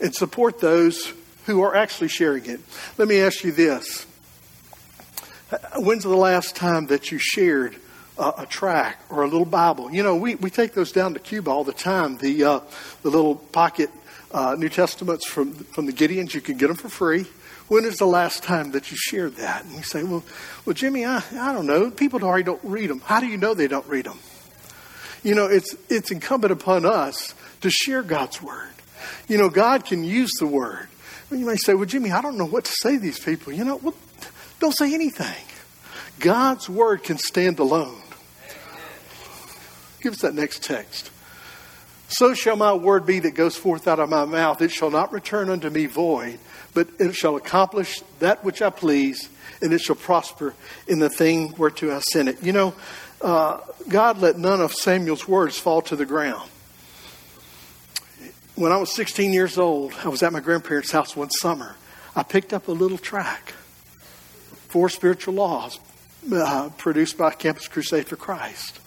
and 0.00 0.14
support 0.14 0.60
those 0.60 1.12
who 1.46 1.62
are 1.62 1.74
actually 1.74 2.08
sharing 2.08 2.44
it. 2.46 2.60
Let 2.98 3.08
me 3.08 3.20
ask 3.20 3.42
you 3.42 3.52
this 3.52 4.06
When's 5.76 6.02
the 6.02 6.10
last 6.10 6.56
time 6.56 6.88
that 6.88 7.10
you 7.10 7.18
shared 7.18 7.76
a, 8.18 8.46
track 8.46 9.00
or 9.10 9.22
a 9.22 9.28
little 9.28 9.46
Bible? 9.46 9.92
You 9.92 10.02
know, 10.02 10.16
we, 10.16 10.34
we 10.36 10.50
take 10.50 10.74
those 10.74 10.92
down 10.92 11.14
to 11.14 11.20
Cuba 11.20 11.50
all 11.50 11.64
the 11.64 11.72
time. 11.72 12.18
The, 12.18 12.44
uh, 12.44 12.60
the 13.02 13.10
little 13.10 13.36
pocket 13.36 13.90
uh, 14.32 14.54
New 14.58 14.68
Testaments 14.68 15.26
from, 15.26 15.52
from 15.54 15.86
the 15.86 15.92
Gideons, 15.92 16.34
you 16.34 16.40
can 16.40 16.56
get 16.56 16.68
them 16.68 16.76
for 16.76 16.88
free. 16.88 17.26
When 17.68 17.84
is 17.84 17.96
the 17.96 18.06
last 18.06 18.42
time 18.42 18.72
that 18.72 18.90
you 18.90 18.96
shared 18.96 19.36
that? 19.36 19.64
And 19.64 19.74
you 19.74 19.82
say, 19.82 20.02
well, 20.04 20.22
well, 20.64 20.74
Jimmy, 20.74 21.04
I, 21.04 21.22
I 21.38 21.52
don't 21.52 21.66
know. 21.66 21.90
People 21.90 22.22
already 22.22 22.44
don't 22.44 22.60
read 22.62 22.90
them. 22.90 23.00
How 23.00 23.20
do 23.20 23.26
you 23.26 23.36
know 23.36 23.54
they 23.54 23.68
don't 23.68 23.86
read 23.86 24.04
them? 24.04 24.18
You 25.22 25.34
know, 25.34 25.46
it's, 25.46 25.74
it's 25.88 26.10
incumbent 26.12 26.52
upon 26.52 26.86
us 26.86 27.34
to 27.62 27.70
share 27.70 28.02
God's 28.02 28.40
word. 28.40 28.70
You 29.26 29.38
know, 29.38 29.48
God 29.48 29.84
can 29.84 30.04
use 30.04 30.30
the 30.38 30.46
word. 30.46 30.88
And 31.30 31.40
you 31.40 31.46
may 31.46 31.56
say, 31.56 31.74
well, 31.74 31.86
Jimmy, 31.86 32.12
I 32.12 32.22
don't 32.22 32.38
know 32.38 32.46
what 32.46 32.64
to 32.66 32.72
say 32.72 32.94
to 32.94 33.00
these 33.00 33.18
people. 33.18 33.52
You 33.52 33.64
know, 33.64 33.76
well, 33.76 33.94
don't 34.60 34.76
say 34.76 34.94
anything. 34.94 35.44
God's 36.20 36.68
word 36.68 37.02
can 37.02 37.18
stand 37.18 37.58
alone. 37.58 38.00
Give 40.00 40.12
us 40.12 40.20
that 40.20 40.34
next 40.34 40.62
text. 40.62 41.10
So 42.08 42.34
shall 42.34 42.56
my 42.56 42.72
word 42.72 43.04
be 43.04 43.18
that 43.20 43.32
goes 43.32 43.56
forth 43.56 43.88
out 43.88 43.98
of 43.98 44.08
my 44.08 44.24
mouth. 44.24 44.62
It 44.62 44.70
shall 44.70 44.90
not 44.90 45.12
return 45.12 45.50
unto 45.50 45.68
me 45.70 45.86
void, 45.86 46.38
but 46.72 46.88
it 46.98 47.14
shall 47.14 47.36
accomplish 47.36 48.00
that 48.20 48.44
which 48.44 48.62
I 48.62 48.70
please, 48.70 49.28
and 49.60 49.72
it 49.72 49.80
shall 49.80 49.96
prosper 49.96 50.54
in 50.86 51.00
the 51.00 51.10
thing 51.10 51.52
whereto 51.56 51.94
I 51.94 52.00
sent 52.00 52.28
it. 52.28 52.42
You 52.42 52.52
know, 52.52 52.74
uh, 53.20 53.60
God 53.88 54.18
let 54.18 54.38
none 54.38 54.60
of 54.60 54.72
Samuel's 54.72 55.26
words 55.26 55.58
fall 55.58 55.82
to 55.82 55.96
the 55.96 56.06
ground. 56.06 56.48
When 58.54 58.72
I 58.72 58.76
was 58.76 58.94
16 58.94 59.32
years 59.32 59.58
old, 59.58 59.92
I 60.04 60.08
was 60.08 60.22
at 60.22 60.32
my 60.32 60.40
grandparents' 60.40 60.90
house 60.90 61.16
one 61.16 61.30
summer. 61.30 61.76
I 62.14 62.22
picked 62.22 62.52
up 62.54 62.68
a 62.68 62.72
little 62.72 62.98
track, 62.98 63.52
Four 64.68 64.88
Spiritual 64.88 65.34
Laws, 65.34 65.78
uh, 66.32 66.70
produced 66.78 67.18
by 67.18 67.32
Campus 67.32 67.68
Crusade 67.68 68.06
for 68.06 68.16
Christ. 68.16 68.80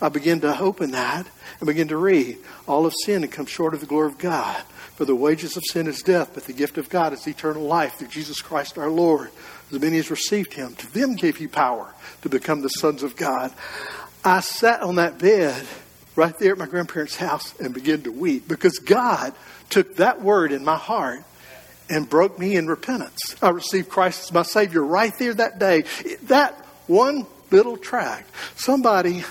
I 0.00 0.08
begin 0.08 0.40
to 0.40 0.58
open 0.58 0.92
that 0.92 1.26
and 1.60 1.66
begin 1.66 1.88
to 1.88 1.96
read. 1.96 2.38
All 2.66 2.86
of 2.86 2.94
sin 3.04 3.22
and 3.22 3.32
come 3.32 3.46
short 3.46 3.74
of 3.74 3.80
the 3.80 3.86
glory 3.86 4.08
of 4.08 4.18
God. 4.18 4.56
For 4.94 5.04
the 5.04 5.14
wages 5.14 5.56
of 5.56 5.62
sin 5.64 5.86
is 5.86 6.02
death, 6.02 6.32
but 6.34 6.44
the 6.44 6.52
gift 6.52 6.76
of 6.76 6.88
God 6.88 7.12
is 7.12 7.26
eternal 7.26 7.62
life 7.62 7.94
through 7.94 8.08
Jesus 8.08 8.42
Christ 8.42 8.78
our 8.78 8.90
Lord. 8.90 9.30
As 9.72 9.80
many 9.80 9.98
as 9.98 10.10
received 10.10 10.54
him, 10.54 10.74
to 10.76 10.92
them 10.92 11.14
gave 11.14 11.36
he 11.36 11.46
power 11.46 11.94
to 12.22 12.28
become 12.28 12.62
the 12.62 12.68
sons 12.68 13.02
of 13.02 13.16
God. 13.16 13.52
I 14.24 14.40
sat 14.40 14.80
on 14.82 14.96
that 14.96 15.18
bed 15.18 15.66
right 16.16 16.36
there 16.38 16.52
at 16.52 16.58
my 16.58 16.66
grandparents' 16.66 17.16
house 17.16 17.54
and 17.60 17.72
began 17.72 18.02
to 18.02 18.10
weep 18.10 18.48
because 18.48 18.78
God 18.78 19.34
took 19.70 19.96
that 19.96 20.20
word 20.20 20.50
in 20.50 20.64
my 20.64 20.76
heart 20.76 21.22
and 21.88 22.08
broke 22.08 22.38
me 22.38 22.56
in 22.56 22.66
repentance. 22.66 23.36
I 23.40 23.50
received 23.50 23.88
Christ 23.88 24.24
as 24.24 24.32
my 24.32 24.42
Savior 24.42 24.82
right 24.82 25.12
there 25.18 25.34
that 25.34 25.58
day. 25.58 25.84
That 26.24 26.54
one 26.86 27.26
little 27.50 27.76
tract. 27.76 28.30
Somebody 28.56 29.24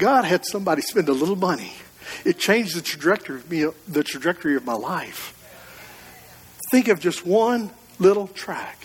God 0.00 0.24
had 0.24 0.44
somebody 0.46 0.82
spend 0.82 1.08
a 1.08 1.12
little 1.12 1.36
money. 1.36 1.72
It 2.24 2.38
changed 2.38 2.74
the 2.74 2.80
trajectory 2.80 3.36
of 3.36 3.50
me, 3.50 3.66
the 3.86 4.02
trajectory 4.02 4.56
of 4.56 4.64
my 4.64 4.74
life. 4.74 5.36
Think 6.70 6.88
of 6.88 7.00
just 7.00 7.26
one 7.26 7.70
little 7.98 8.26
track. 8.26 8.78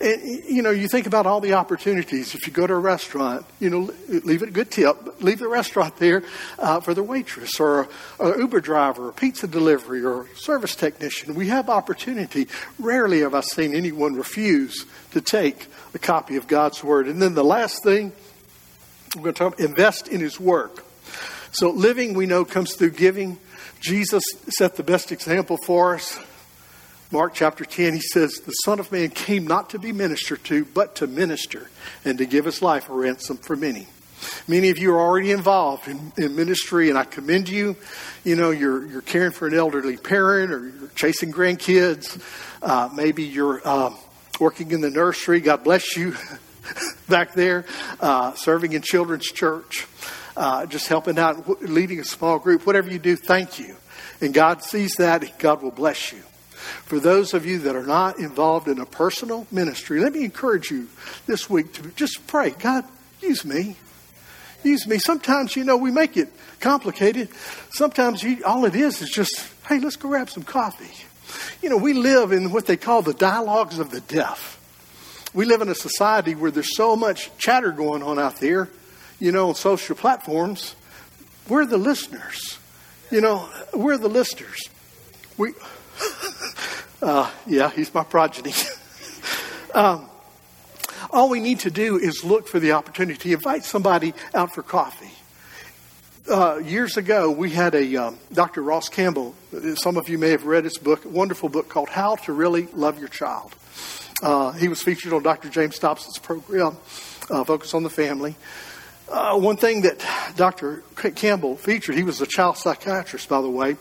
And, 0.00 0.20
you 0.48 0.62
know, 0.62 0.70
you 0.70 0.88
think 0.88 1.06
about 1.06 1.26
all 1.26 1.40
the 1.40 1.54
opportunities. 1.54 2.34
If 2.34 2.46
you 2.46 2.52
go 2.52 2.66
to 2.66 2.74
a 2.74 2.78
restaurant, 2.78 3.44
you 3.60 3.70
know, 3.70 3.92
leave 4.08 4.42
it 4.42 4.48
a 4.48 4.52
good 4.52 4.70
tip. 4.70 5.22
Leave 5.22 5.38
the 5.38 5.48
restaurant 5.48 5.96
there 5.96 6.22
uh, 6.58 6.80
for 6.80 6.94
the 6.94 7.02
waitress 7.02 7.60
or 7.60 7.88
an 8.18 8.38
Uber 8.38 8.60
driver, 8.60 9.08
or 9.08 9.12
pizza 9.12 9.46
delivery, 9.46 10.04
or 10.04 10.26
service 10.36 10.74
technician. 10.74 11.34
We 11.34 11.48
have 11.48 11.68
opportunity. 11.68 12.48
Rarely 12.78 13.20
have 13.20 13.34
I 13.34 13.40
seen 13.40 13.74
anyone 13.74 14.14
refuse 14.14 14.86
to 15.12 15.20
take 15.20 15.66
a 15.94 15.98
copy 15.98 16.36
of 16.36 16.46
God's 16.46 16.82
Word. 16.82 17.06
And 17.06 17.20
then 17.20 17.34
the 17.34 17.44
last 17.44 17.82
thing 17.82 18.12
we're 19.14 19.22
going 19.22 19.34
to 19.34 19.38
talk 19.38 19.60
invest 19.60 20.08
in 20.08 20.20
his 20.20 20.40
work. 20.40 20.84
So 21.52 21.70
living, 21.70 22.14
we 22.14 22.26
know, 22.26 22.44
comes 22.44 22.74
through 22.74 22.92
giving. 22.92 23.38
Jesus 23.80 24.24
set 24.48 24.76
the 24.76 24.82
best 24.82 25.12
example 25.12 25.58
for 25.58 25.96
us. 25.96 26.18
Mark 27.10 27.34
chapter 27.34 27.66
10, 27.66 27.92
he 27.92 28.00
says, 28.00 28.40
The 28.46 28.52
Son 28.52 28.80
of 28.80 28.90
Man 28.90 29.10
came 29.10 29.46
not 29.46 29.70
to 29.70 29.78
be 29.78 29.92
ministered 29.92 30.42
to, 30.44 30.64
but 30.64 30.96
to 30.96 31.06
minister 31.06 31.68
and 32.06 32.16
to 32.18 32.24
give 32.24 32.46
his 32.46 32.62
life 32.62 32.88
a 32.88 32.94
ransom 32.94 33.36
for 33.36 33.54
many. 33.54 33.86
Many 34.48 34.70
of 34.70 34.78
you 34.78 34.94
are 34.94 35.00
already 35.00 35.30
involved 35.30 35.88
in, 35.88 36.12
in 36.16 36.34
ministry, 36.34 36.88
and 36.88 36.96
I 36.96 37.04
commend 37.04 37.50
you. 37.50 37.76
You 38.24 38.36
know, 38.36 38.50
you're, 38.50 38.86
you're 38.86 39.02
caring 39.02 39.32
for 39.32 39.46
an 39.46 39.54
elderly 39.54 39.98
parent 39.98 40.52
or 40.52 40.60
you're 40.60 40.88
chasing 40.94 41.32
grandkids. 41.32 42.22
Uh, 42.62 42.88
maybe 42.94 43.24
you're 43.24 43.60
uh, 43.62 43.92
working 44.40 44.70
in 44.70 44.80
the 44.80 44.90
nursery. 44.90 45.40
God 45.40 45.64
bless 45.64 45.96
you. 45.96 46.16
back 47.08 47.32
there, 47.34 47.64
uh, 48.00 48.34
serving 48.34 48.72
in 48.72 48.82
children's 48.82 49.26
church, 49.26 49.86
uh, 50.36 50.66
just 50.66 50.88
helping 50.88 51.18
out, 51.18 51.62
leading 51.62 52.00
a 52.00 52.04
small 52.04 52.38
group, 52.38 52.66
whatever 52.66 52.90
you 52.90 52.98
do, 52.98 53.16
thank 53.16 53.58
you. 53.58 53.76
And 54.20 54.32
God 54.32 54.62
sees 54.62 54.96
that, 54.96 55.38
God 55.38 55.62
will 55.62 55.70
bless 55.70 56.12
you. 56.12 56.20
For 56.84 57.00
those 57.00 57.34
of 57.34 57.44
you 57.44 57.58
that 57.60 57.74
are 57.74 57.86
not 57.86 58.18
involved 58.18 58.68
in 58.68 58.78
a 58.78 58.86
personal 58.86 59.46
ministry, 59.50 60.00
let 60.00 60.12
me 60.12 60.24
encourage 60.24 60.70
you 60.70 60.88
this 61.26 61.50
week 61.50 61.72
to 61.74 61.82
just 61.90 62.26
pray 62.26 62.50
God, 62.50 62.84
use 63.20 63.44
me. 63.44 63.76
Use 64.62 64.86
me. 64.86 64.98
Sometimes, 64.98 65.56
you 65.56 65.64
know, 65.64 65.76
we 65.76 65.90
make 65.90 66.16
it 66.16 66.28
complicated. 66.60 67.28
Sometimes 67.70 68.22
you, 68.22 68.44
all 68.44 68.64
it 68.64 68.76
is 68.76 69.02
is 69.02 69.10
just, 69.10 69.48
hey, 69.66 69.80
let's 69.80 69.96
go 69.96 70.08
grab 70.08 70.30
some 70.30 70.44
coffee. 70.44 70.86
You 71.62 71.68
know, 71.68 71.78
we 71.78 71.94
live 71.94 72.30
in 72.30 72.52
what 72.52 72.66
they 72.66 72.76
call 72.76 73.02
the 73.02 73.14
dialogues 73.14 73.80
of 73.80 73.90
the 73.90 74.00
deaf 74.02 74.61
we 75.34 75.46
live 75.46 75.62
in 75.62 75.68
a 75.68 75.74
society 75.74 76.34
where 76.34 76.50
there's 76.50 76.76
so 76.76 76.94
much 76.94 77.30
chatter 77.38 77.72
going 77.72 78.02
on 78.02 78.18
out 78.18 78.36
there, 78.36 78.68
you 79.18 79.32
know, 79.32 79.48
on 79.48 79.54
social 79.54 79.96
platforms. 79.96 80.76
We're 81.48 81.64
the 81.64 81.78
listeners. 81.78 82.58
You 83.10 83.20
know, 83.20 83.48
we're 83.72 83.96
the 83.96 84.08
listeners. 84.08 84.68
We, 85.38 85.54
uh, 87.02 87.30
yeah, 87.46 87.70
he's 87.70 87.92
my 87.94 88.04
progeny. 88.04 88.52
um, 89.74 90.08
all 91.10 91.30
we 91.30 91.40
need 91.40 91.60
to 91.60 91.70
do 91.70 91.98
is 91.98 92.24
look 92.24 92.46
for 92.46 92.60
the 92.60 92.72
opportunity 92.72 93.18
to 93.18 93.32
invite 93.32 93.64
somebody 93.64 94.14
out 94.34 94.54
for 94.54 94.62
coffee. 94.62 95.10
Uh, 96.30 96.58
years 96.58 96.96
ago, 96.96 97.30
we 97.30 97.50
had 97.50 97.74
a 97.74 97.96
um, 97.96 98.18
Dr. 98.32 98.62
Ross 98.62 98.88
Campbell. 98.88 99.34
Some 99.74 99.96
of 99.96 100.08
you 100.08 100.18
may 100.18 100.30
have 100.30 100.44
read 100.44 100.64
his 100.64 100.78
book, 100.78 101.04
wonderful 101.04 101.48
book 101.48 101.68
called 101.68 101.88
"How 101.88 102.16
to 102.16 102.32
Really 102.32 102.68
Love 102.74 102.98
Your 102.98 103.08
Child." 103.08 103.56
Uh, 104.22 104.52
he 104.52 104.68
was 104.68 104.80
featured 104.80 105.12
on 105.12 105.22
Dr. 105.22 105.48
James 105.48 105.78
Dobson's 105.80 106.18
program, 106.18 106.76
uh, 107.28 107.42
Focus 107.42 107.74
on 107.74 107.82
the 107.82 107.90
Family. 107.90 108.36
Uh, 109.08 109.36
one 109.36 109.56
thing 109.56 109.82
that 109.82 110.02
Dr. 110.36 110.84
Campbell 110.94 111.56
featured, 111.56 111.96
he 111.96 112.04
was 112.04 112.20
a 112.20 112.26
child 112.26 112.56
psychiatrist, 112.56 113.28
by 113.28 113.42
the 113.42 113.50
way, 113.50 113.76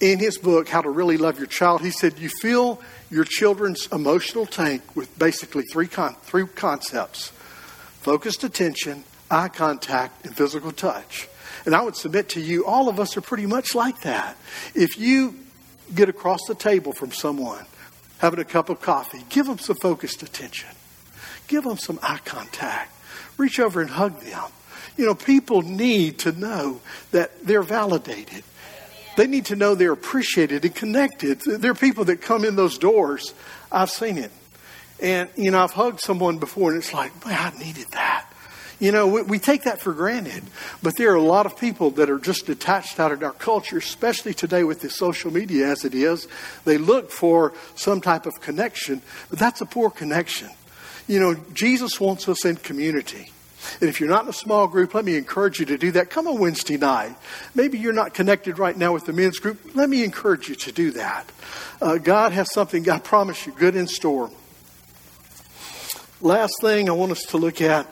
in 0.00 0.18
his 0.18 0.38
book, 0.38 0.68
How 0.68 0.82
to 0.82 0.90
Really 0.90 1.18
Love 1.18 1.38
Your 1.38 1.46
Child, 1.46 1.82
he 1.82 1.90
said, 1.90 2.18
You 2.18 2.30
fill 2.40 2.80
your 3.10 3.24
children's 3.24 3.86
emotional 3.92 4.46
tank 4.46 4.96
with 4.96 5.18
basically 5.18 5.64
three, 5.70 5.86
con- 5.86 6.16
three 6.22 6.46
concepts 6.46 7.32
focused 8.00 8.44
attention, 8.44 9.04
eye 9.30 9.48
contact, 9.48 10.24
and 10.24 10.36
physical 10.36 10.70
touch. 10.72 11.28
And 11.64 11.74
I 11.74 11.82
would 11.82 11.96
submit 11.96 12.28
to 12.30 12.40
you, 12.40 12.64
all 12.64 12.88
of 12.88 13.00
us 13.00 13.16
are 13.16 13.20
pretty 13.20 13.46
much 13.46 13.74
like 13.74 14.02
that. 14.02 14.36
If 14.74 14.98
you 14.98 15.34
get 15.94 16.08
across 16.08 16.40
the 16.46 16.54
table 16.54 16.92
from 16.92 17.10
someone 17.10 17.66
having 18.18 18.38
a 18.40 18.44
cup 18.44 18.68
of 18.68 18.80
coffee. 18.80 19.24
Give 19.28 19.46
them 19.46 19.58
some 19.58 19.76
focused 19.76 20.22
attention. 20.22 20.70
Give 21.48 21.64
them 21.64 21.78
some 21.78 21.98
eye 22.02 22.20
contact. 22.24 22.92
Reach 23.36 23.60
over 23.60 23.80
and 23.80 23.90
hug 23.90 24.20
them. 24.20 24.44
You 24.96 25.06
know, 25.06 25.14
people 25.14 25.62
need 25.62 26.20
to 26.20 26.32
know 26.32 26.80
that 27.12 27.44
they're 27.46 27.62
validated. 27.62 28.42
They 29.16 29.26
need 29.26 29.46
to 29.46 29.56
know 29.56 29.74
they're 29.74 29.92
appreciated 29.92 30.64
and 30.64 30.74
connected. 30.74 31.40
There 31.40 31.70
are 31.70 31.74
people 31.74 32.04
that 32.06 32.20
come 32.20 32.44
in 32.44 32.56
those 32.56 32.78
doors. 32.78 33.34
I've 33.70 33.90
seen 33.90 34.18
it. 34.18 34.30
And, 35.00 35.28
you 35.36 35.50
know, 35.50 35.62
I've 35.62 35.72
hugged 35.72 36.00
someone 36.00 36.38
before 36.38 36.70
and 36.70 36.78
it's 36.78 36.92
like, 36.92 37.24
man, 37.26 37.52
I 37.54 37.58
needed 37.58 37.88
that. 37.92 38.25
You 38.78 38.92
know, 38.92 39.06
we, 39.06 39.22
we, 39.22 39.38
take 39.38 39.62
that 39.62 39.80
for 39.80 39.94
granted, 39.94 40.44
but 40.82 40.96
there 40.96 41.10
are 41.12 41.16
a 41.16 41.22
lot 41.22 41.46
of 41.46 41.58
people 41.58 41.90
that 41.92 42.10
are 42.10 42.18
just 42.18 42.44
detached 42.44 43.00
out 43.00 43.10
of 43.10 43.22
our 43.22 43.32
culture, 43.32 43.78
especially 43.78 44.34
today 44.34 44.64
with 44.64 44.80
the 44.80 44.90
social 44.90 45.32
media 45.32 45.68
as 45.68 45.86
it 45.86 45.94
is. 45.94 46.28
They 46.66 46.76
look 46.76 47.10
for 47.10 47.54
some 47.74 48.02
type 48.02 48.26
of 48.26 48.38
connection, 48.42 49.00
but 49.30 49.38
that's 49.38 49.62
a 49.62 49.66
poor 49.66 49.88
connection. 49.88 50.50
You 51.08 51.20
know, 51.20 51.34
Jesus 51.54 51.98
wants 51.98 52.28
us 52.28 52.44
in 52.44 52.56
community. 52.56 53.32
And 53.80 53.88
if 53.88 53.98
you're 53.98 54.10
not 54.10 54.24
in 54.24 54.28
a 54.28 54.34
small 54.34 54.66
group, 54.66 54.92
let 54.92 55.04
me 55.04 55.16
encourage 55.16 55.58
you 55.58 55.66
to 55.66 55.78
do 55.78 55.92
that. 55.92 56.10
Come 56.10 56.26
on 56.26 56.38
Wednesday 56.38 56.76
night. 56.76 57.16
Maybe 57.54 57.78
you're 57.78 57.94
not 57.94 58.12
connected 58.12 58.58
right 58.58 58.76
now 58.76 58.92
with 58.92 59.06
the 59.06 59.12
men's 59.12 59.38
group. 59.38 59.74
Let 59.74 59.88
me 59.88 60.04
encourage 60.04 60.48
you 60.48 60.54
to 60.54 60.72
do 60.72 60.90
that. 60.92 61.32
Uh, 61.80 61.96
God 61.96 62.32
has 62.32 62.52
something, 62.52 62.88
I 62.90 62.98
promise 62.98 63.46
you, 63.46 63.52
good 63.52 63.74
in 63.74 63.86
store. 63.86 64.30
Last 66.20 66.54
thing 66.60 66.88
I 66.88 66.92
want 66.92 67.12
us 67.12 67.22
to 67.28 67.38
look 67.38 67.60
at 67.60 67.86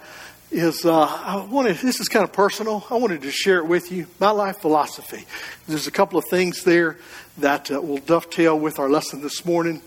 is 0.51 0.85
uh, 0.85 1.07
I 1.07 1.45
wanted, 1.51 1.77
this 1.79 2.01
is 2.01 2.09
kind 2.09 2.25
of 2.25 2.33
personal. 2.33 2.87
I 2.91 2.95
wanted 2.95 3.23
to 3.23 3.31
share 3.31 3.59
it 3.59 3.67
with 3.67 3.91
you. 3.91 4.07
My 4.21 4.31
life 4.31 4.59
philosophy. 4.59 5.25
There's 5.67 5.87
a 5.87 5.91
couple 5.91 6.19
of 6.19 6.25
things 6.27 6.65
there 6.65 6.97
that 7.39 7.71
uh, 7.71 7.81
will 7.81 7.99
dovetail 7.99 8.59
with 8.59 8.79
our 8.79 8.89
lesson 8.89 9.21
this 9.21 9.45
morning. 9.45 9.83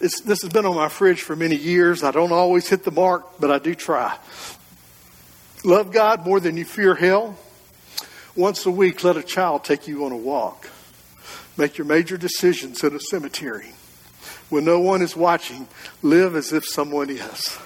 It's, 0.00 0.20
this 0.22 0.42
has 0.42 0.52
been 0.52 0.66
on 0.66 0.74
my 0.74 0.88
fridge 0.88 1.22
for 1.22 1.36
many 1.36 1.56
years. 1.56 2.02
I 2.02 2.10
don't 2.10 2.32
always 2.32 2.68
hit 2.68 2.84
the 2.84 2.90
mark, 2.90 3.38
but 3.38 3.50
I 3.50 3.58
do 3.58 3.74
try. 3.74 4.16
Love 5.64 5.92
God 5.92 6.26
more 6.26 6.40
than 6.40 6.56
you 6.56 6.64
fear 6.64 6.94
hell. 6.94 7.38
Once 8.36 8.66
a 8.66 8.70
week, 8.70 9.04
let 9.04 9.16
a 9.16 9.22
child 9.22 9.64
take 9.64 9.86
you 9.86 10.04
on 10.04 10.12
a 10.12 10.16
walk. 10.16 10.68
Make 11.56 11.78
your 11.78 11.86
major 11.86 12.16
decisions 12.16 12.82
in 12.82 12.94
a 12.96 13.00
cemetery. 13.00 13.72
When 14.50 14.64
no 14.64 14.80
one 14.80 15.02
is 15.02 15.16
watching, 15.16 15.68
live 16.02 16.34
as 16.34 16.52
if 16.52 16.66
someone 16.66 17.10
is. 17.10 17.56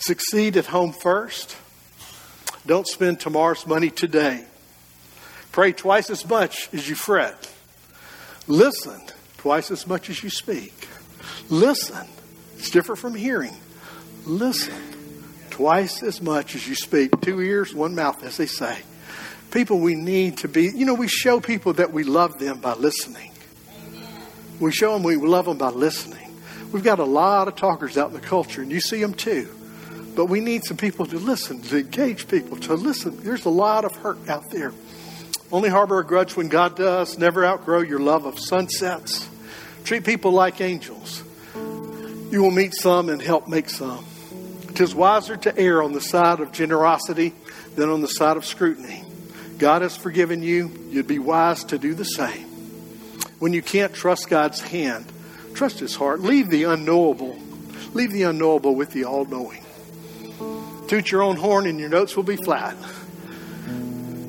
Succeed 0.00 0.56
at 0.56 0.66
home 0.66 0.92
first. 0.92 1.56
Don't 2.66 2.86
spend 2.86 3.20
tomorrow's 3.20 3.66
money 3.66 3.90
today. 3.90 4.44
Pray 5.52 5.72
twice 5.72 6.08
as 6.10 6.26
much 6.28 6.68
as 6.72 6.88
you 6.88 6.94
fret. 6.94 7.50
Listen 8.46 9.00
twice 9.36 9.70
as 9.70 9.86
much 9.86 10.10
as 10.10 10.22
you 10.22 10.30
speak. 10.30 10.88
Listen. 11.48 12.06
It's 12.58 12.70
different 12.70 12.98
from 12.98 13.14
hearing. 13.14 13.54
Listen 14.24 14.74
twice 15.50 16.02
as 16.02 16.20
much 16.22 16.54
as 16.54 16.66
you 16.66 16.74
speak. 16.74 17.20
Two 17.20 17.40
ears, 17.40 17.74
one 17.74 17.94
mouth, 17.94 18.22
as 18.24 18.36
they 18.36 18.46
say. 18.46 18.78
People, 19.50 19.80
we 19.80 19.94
need 19.94 20.38
to 20.38 20.48
be, 20.48 20.64
you 20.64 20.86
know, 20.86 20.94
we 20.94 21.08
show 21.08 21.40
people 21.40 21.74
that 21.74 21.92
we 21.92 22.04
love 22.04 22.38
them 22.38 22.60
by 22.60 22.74
listening. 22.74 23.32
We 24.60 24.72
show 24.72 24.94
them 24.94 25.02
we 25.02 25.16
love 25.16 25.46
them 25.46 25.58
by 25.58 25.70
listening. 25.70 26.30
We've 26.72 26.84
got 26.84 27.00
a 27.00 27.04
lot 27.04 27.48
of 27.48 27.56
talkers 27.56 27.98
out 27.98 28.08
in 28.08 28.14
the 28.14 28.20
culture, 28.20 28.62
and 28.62 28.70
you 28.70 28.80
see 28.80 29.00
them 29.00 29.14
too. 29.14 29.48
But 30.14 30.26
we 30.26 30.40
need 30.40 30.64
some 30.64 30.76
people 30.76 31.06
to 31.06 31.18
listen, 31.18 31.62
to 31.62 31.78
engage 31.78 32.28
people, 32.28 32.56
to 32.58 32.74
listen. 32.74 33.16
There's 33.22 33.44
a 33.44 33.50
lot 33.50 33.84
of 33.84 33.94
hurt 33.96 34.28
out 34.28 34.50
there. 34.50 34.72
Only 35.52 35.68
harbor 35.68 35.98
a 35.98 36.04
grudge 36.04 36.36
when 36.36 36.48
God 36.48 36.76
does. 36.76 37.18
Never 37.18 37.44
outgrow 37.44 37.80
your 37.80 37.98
love 37.98 38.24
of 38.24 38.38
sunsets. 38.38 39.28
Treat 39.84 40.04
people 40.04 40.32
like 40.32 40.60
angels. 40.60 41.24
You 42.30 42.42
will 42.42 42.50
meet 42.50 42.74
some 42.74 43.08
and 43.08 43.20
help 43.20 43.48
make 43.48 43.68
some. 43.68 44.04
Tis 44.74 44.94
wiser 44.94 45.36
to 45.36 45.58
err 45.58 45.82
on 45.82 45.92
the 45.92 46.00
side 46.00 46.40
of 46.40 46.52
generosity 46.52 47.34
than 47.74 47.88
on 47.88 48.00
the 48.00 48.08
side 48.08 48.36
of 48.36 48.44
scrutiny. 48.44 49.04
God 49.58 49.82
has 49.82 49.96
forgiven 49.96 50.42
you. 50.42 50.70
You'd 50.90 51.08
be 51.08 51.18
wise 51.18 51.64
to 51.64 51.78
do 51.78 51.94
the 51.94 52.04
same. 52.04 52.46
When 53.40 53.52
you 53.52 53.62
can't 53.62 53.92
trust 53.92 54.28
God's 54.28 54.60
hand, 54.60 55.06
trust 55.54 55.80
His 55.80 55.96
heart. 55.96 56.20
Leave 56.20 56.48
the 56.48 56.64
unknowable. 56.64 57.36
Leave 57.92 58.12
the 58.12 58.22
unknowable 58.22 58.74
with 58.74 58.92
the 58.92 59.04
all 59.04 59.24
knowing. 59.24 59.62
Toot 60.90 61.12
your 61.12 61.22
own 61.22 61.36
horn 61.36 61.68
and 61.68 61.78
your 61.78 61.88
notes 61.88 62.16
will 62.16 62.24
be 62.24 62.34
flat. 62.34 62.74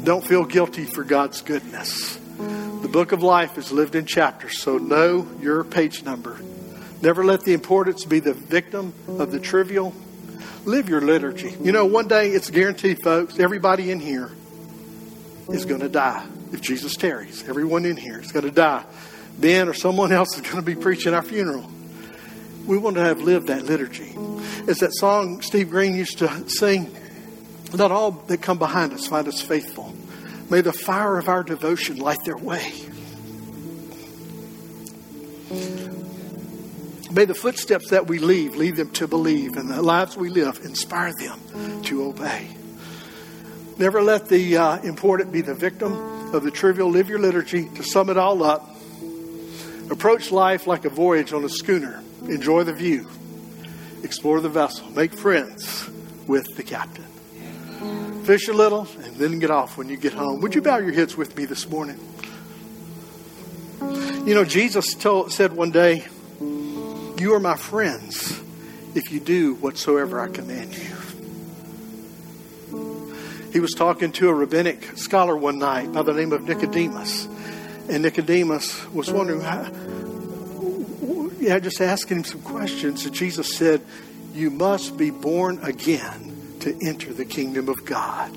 Don't 0.04 0.24
feel 0.24 0.46
guilty 0.46 0.86
for 0.86 1.04
God's 1.04 1.42
goodness. 1.42 2.18
The 2.38 2.88
book 2.88 3.14
of 3.14 3.24
life 3.24 3.58
is 3.58 3.72
lived 3.72 3.96
in 3.96 4.06
chapters, 4.06 4.60
so 4.60 4.78
know 4.78 5.28
your 5.40 5.64
page 5.64 6.04
number. 6.04 6.40
Never 7.02 7.26
let 7.26 7.42
the 7.42 7.54
importance 7.54 8.06
be 8.06 8.20
the 8.20 8.36
victim 8.36 8.94
of 9.08 9.32
the 9.32 9.40
trivial. 9.40 9.96
Live 10.66 10.88
your 10.88 11.02
liturgy. 11.02 11.58
You 11.64 11.72
know, 11.72 11.88
one 11.88 12.08
day 12.08 12.30
it's 12.30 12.52
guaranteed, 12.52 13.02
folks, 13.04 13.40
everybody 13.40 13.90
in 13.90 14.00
here 14.00 14.30
is 15.50 15.66
going 15.66 15.82
to 15.82 15.90
die 15.90 16.24
if 16.54 16.62
Jesus 16.62 16.96
tarries. 16.96 17.44
Everyone 17.50 17.86
in 17.86 17.98
here 17.98 18.20
is 18.20 18.32
going 18.32 18.46
to 18.46 18.52
die. 18.52 18.86
Ben 19.40 19.68
or 19.68 19.74
someone 19.74 20.12
else 20.12 20.36
is 20.36 20.42
going 20.42 20.58
to 20.58 20.62
be 20.62 20.76
preaching 20.76 21.16
our 21.16 21.24
funeral. 21.24 21.72
We 22.66 22.78
want 22.78 22.96
to 22.96 23.04
have 23.04 23.22
lived 23.22 23.48
that 23.48 23.66
liturgy. 23.66 24.14
It's 24.68 24.80
that 24.82 24.94
song 24.94 25.42
Steve 25.42 25.70
Green 25.70 25.96
used 25.96 26.20
to 26.20 26.50
sing 26.50 26.96
let 27.74 27.92
all 27.92 28.12
that 28.12 28.42
come 28.42 28.58
behind 28.58 28.94
us 28.94 29.08
find 29.08 29.28
us 29.28 29.42
faithful. 29.42 29.94
May 30.50 30.62
the 30.62 30.74
fire 30.74 31.18
of 31.18 31.30
our 31.30 31.44
devotion 31.44 31.98
light 31.98 32.20
their 32.26 32.38
way. 32.38 32.74
May 37.12 37.26
the 37.26 37.34
footsteps 37.34 37.90
that 37.90 38.08
we 38.08 38.20
leave 38.20 38.56
lead 38.56 38.76
them 38.76 38.90
to 38.92 39.08
believe, 39.08 39.58
and 39.58 39.70
the 39.70 39.82
lives 39.82 40.18
we 40.18 40.30
live 40.30 40.60
inspire 40.64 41.14
them 41.14 41.82
to 41.84 42.04
obey. 42.04 42.48
Never 43.78 44.02
let 44.02 44.28
the 44.28 44.58
uh, 44.58 44.82
important 44.82 45.32
be 45.32 45.42
the 45.42 45.54
victim 45.54 45.94
of 46.34 46.44
the 46.44 46.52
trivial. 46.52 46.90
Live 46.90 47.10
your 47.10 47.20
liturgy. 47.20 47.68
To 47.70 47.84
sum 47.84 48.10
it 48.10 48.18
all 48.18 48.44
up, 48.44 48.76
approach 49.90 50.32
life 50.32 50.68
like 50.68 50.86
a 50.86 50.90
voyage 50.90 51.34
on 51.34 51.44
a 51.44 51.50
schooner. 51.50 52.02
Enjoy 52.30 52.64
the 52.64 52.74
view, 52.74 53.08
explore 54.04 54.40
the 54.42 54.50
vessel, 54.50 54.90
make 54.92 55.14
friends 55.14 55.90
with 56.28 56.46
the 56.56 56.64
captain 56.64 57.06
fish 58.24 58.48
a 58.48 58.54
little, 58.54 58.88
and 59.04 59.16
then 59.16 59.40
get 59.40 59.52
off 59.52 59.78
when 59.78 59.90
you 59.90 59.98
get 59.98 60.14
home. 60.14 60.42
Would 60.42 60.56
you 60.56 60.62
bow 60.62 60.78
your 60.78 60.94
heads 60.94 61.18
with 61.18 61.36
me 61.36 61.46
this 61.46 61.68
morning? 61.70 62.00
You 63.82 64.36
know, 64.36 64.46
Jesus 64.46 64.94
told, 64.94 65.32
said 65.32 65.54
one 65.54 65.72
day, 65.72 66.06
You 66.40 67.34
are 67.34 67.40
my 67.40 67.58
friends 67.58 68.40
if 68.94 69.12
you 69.12 69.20
do 69.20 69.56
whatsoever 69.56 70.20
I 70.20 70.28
command 70.28 70.76
you. 70.76 70.96
He 73.52 73.60
was 73.60 73.72
talking 73.72 74.12
to 74.14 74.30
a 74.30 74.34
rabbinic 74.34 74.98
scholar 74.98 75.36
one 75.36 75.60
night 75.60 75.92
by 75.92 76.04
the 76.04 76.14
name 76.14 76.32
of 76.32 76.44
Nicodemus. 76.44 77.28
And 77.90 78.04
Nicodemus 78.04 78.88
was 78.92 79.12
wondering, 79.12 79.42
yeah, 81.42 81.58
just 81.58 81.82
asking 81.82 82.18
him 82.18 82.24
some 82.24 82.42
questions. 82.42 83.06
And 83.06 83.16
Jesus 83.16 83.58
said, 83.58 83.82
You 84.34 84.52
must 84.52 84.96
be 84.96 85.10
born 85.10 85.60
again 85.64 86.58
to 86.60 86.78
enter 86.86 87.12
the 87.12 87.26
kingdom 87.26 87.68
of 87.68 87.84
God. 87.84 88.32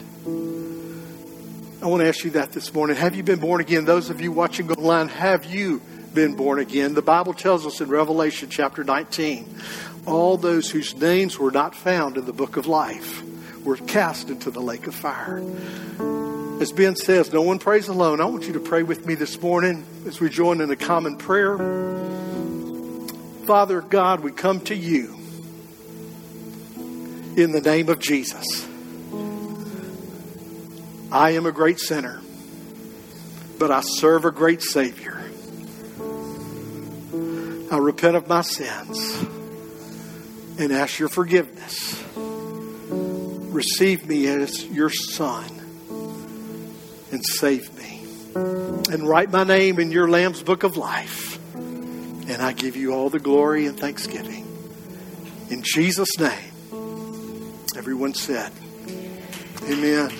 I 1.83 1.87
want 1.87 2.01
to 2.01 2.09
ask 2.09 2.25
you 2.25 2.31
that 2.31 2.53
this 2.53 2.73
morning. 2.73 2.97
Have 2.97 3.15
you 3.15 3.23
been 3.23 3.41
born 3.41 3.61
again? 3.61 3.85
Those 3.85 4.09
of 4.09 4.23
you 4.23 4.33
watching 4.33 4.73
online, 4.73 5.09
have 5.09 5.45
you 5.45 5.83
been 6.15 6.35
born 6.35 6.59
again? 6.59 6.95
The 6.95 7.03
Bible 7.03 7.35
tells 7.35 7.67
us 7.67 7.83
in 7.83 7.91
Revelation 7.91 8.49
chapter 8.49 8.83
19 8.83 9.55
all 10.07 10.39
those 10.39 10.71
whose 10.71 10.95
names 10.97 11.39
were 11.39 11.51
not 11.51 11.75
found 11.75 12.17
in 12.17 12.25
the 12.25 12.33
book 12.33 12.57
of 12.57 12.67
life 12.67 13.23
were 13.65 13.77
cast 13.77 14.31
into 14.31 14.51
the 14.51 14.61
lake 14.61 14.87
of 14.87 14.95
fire. 14.95 15.43
As 16.61 16.73
Ben 16.73 16.97
says, 16.97 17.33
no 17.33 17.43
one 17.43 17.59
prays 17.59 17.89
alone. 17.89 18.21
I 18.21 18.27
want 18.27 18.45
you 18.45 18.55
to 18.55 18.61
pray 18.61 18.83
with 18.83 19.05
me 19.07 19.15
this 19.15 19.41
morning 19.41 19.85
as 20.07 20.21
we 20.21 20.31
join 20.31 20.61
in 20.61 20.71
a 20.71 20.77
common 20.77 21.17
prayer. 21.17 21.57
Father 23.47 23.83
God, 23.83 24.21
we 24.21 24.33
come 24.33 24.61
to 24.63 24.75
you 24.75 25.15
in 27.37 27.53
the 27.53 27.61
name 27.61 27.91
of 27.91 27.99
Jesus. 27.99 28.67
I 31.13 31.33
am 31.33 31.45
a 31.45 31.53
great 31.53 31.79
sinner, 31.79 32.23
but 33.59 33.71
I 33.71 33.83
serve 33.83 34.25
a 34.25 34.31
great 34.31 34.63
Savior. 34.63 35.21
I 37.71 37.77
repent 37.77 38.17
of 38.17 38.29
my 38.29 38.41
sins 38.41 39.27
and 40.59 40.73
ask 40.73 40.99
your 40.99 41.11
forgiveness. 41.11 42.03
Receive 42.17 44.09
me 44.09 44.27
as 44.27 44.65
your 44.67 44.89
Son 44.89 45.45
and 47.13 47.25
save 47.25 47.77
me. 47.77 48.07
And 48.35 49.07
write 49.07 49.31
my 49.31 49.45
name 49.45 49.79
in 49.79 49.91
your 49.91 50.09
Lamb's 50.09 50.43
Book 50.43 50.63
of 50.63 50.79
Life. 50.79 51.34
And 52.27 52.41
I 52.41 52.53
give 52.53 52.77
you 52.77 52.93
all 52.93 53.11
the 53.11 53.19
glory 53.19 53.67
and 53.67 53.79
thanksgiving. 53.79 54.47
In 55.51 55.63
Jesus' 55.63 56.19
name. 56.19 56.53
Everyone 57.77 58.15
said, 58.15 58.53
Amen. 59.65 60.11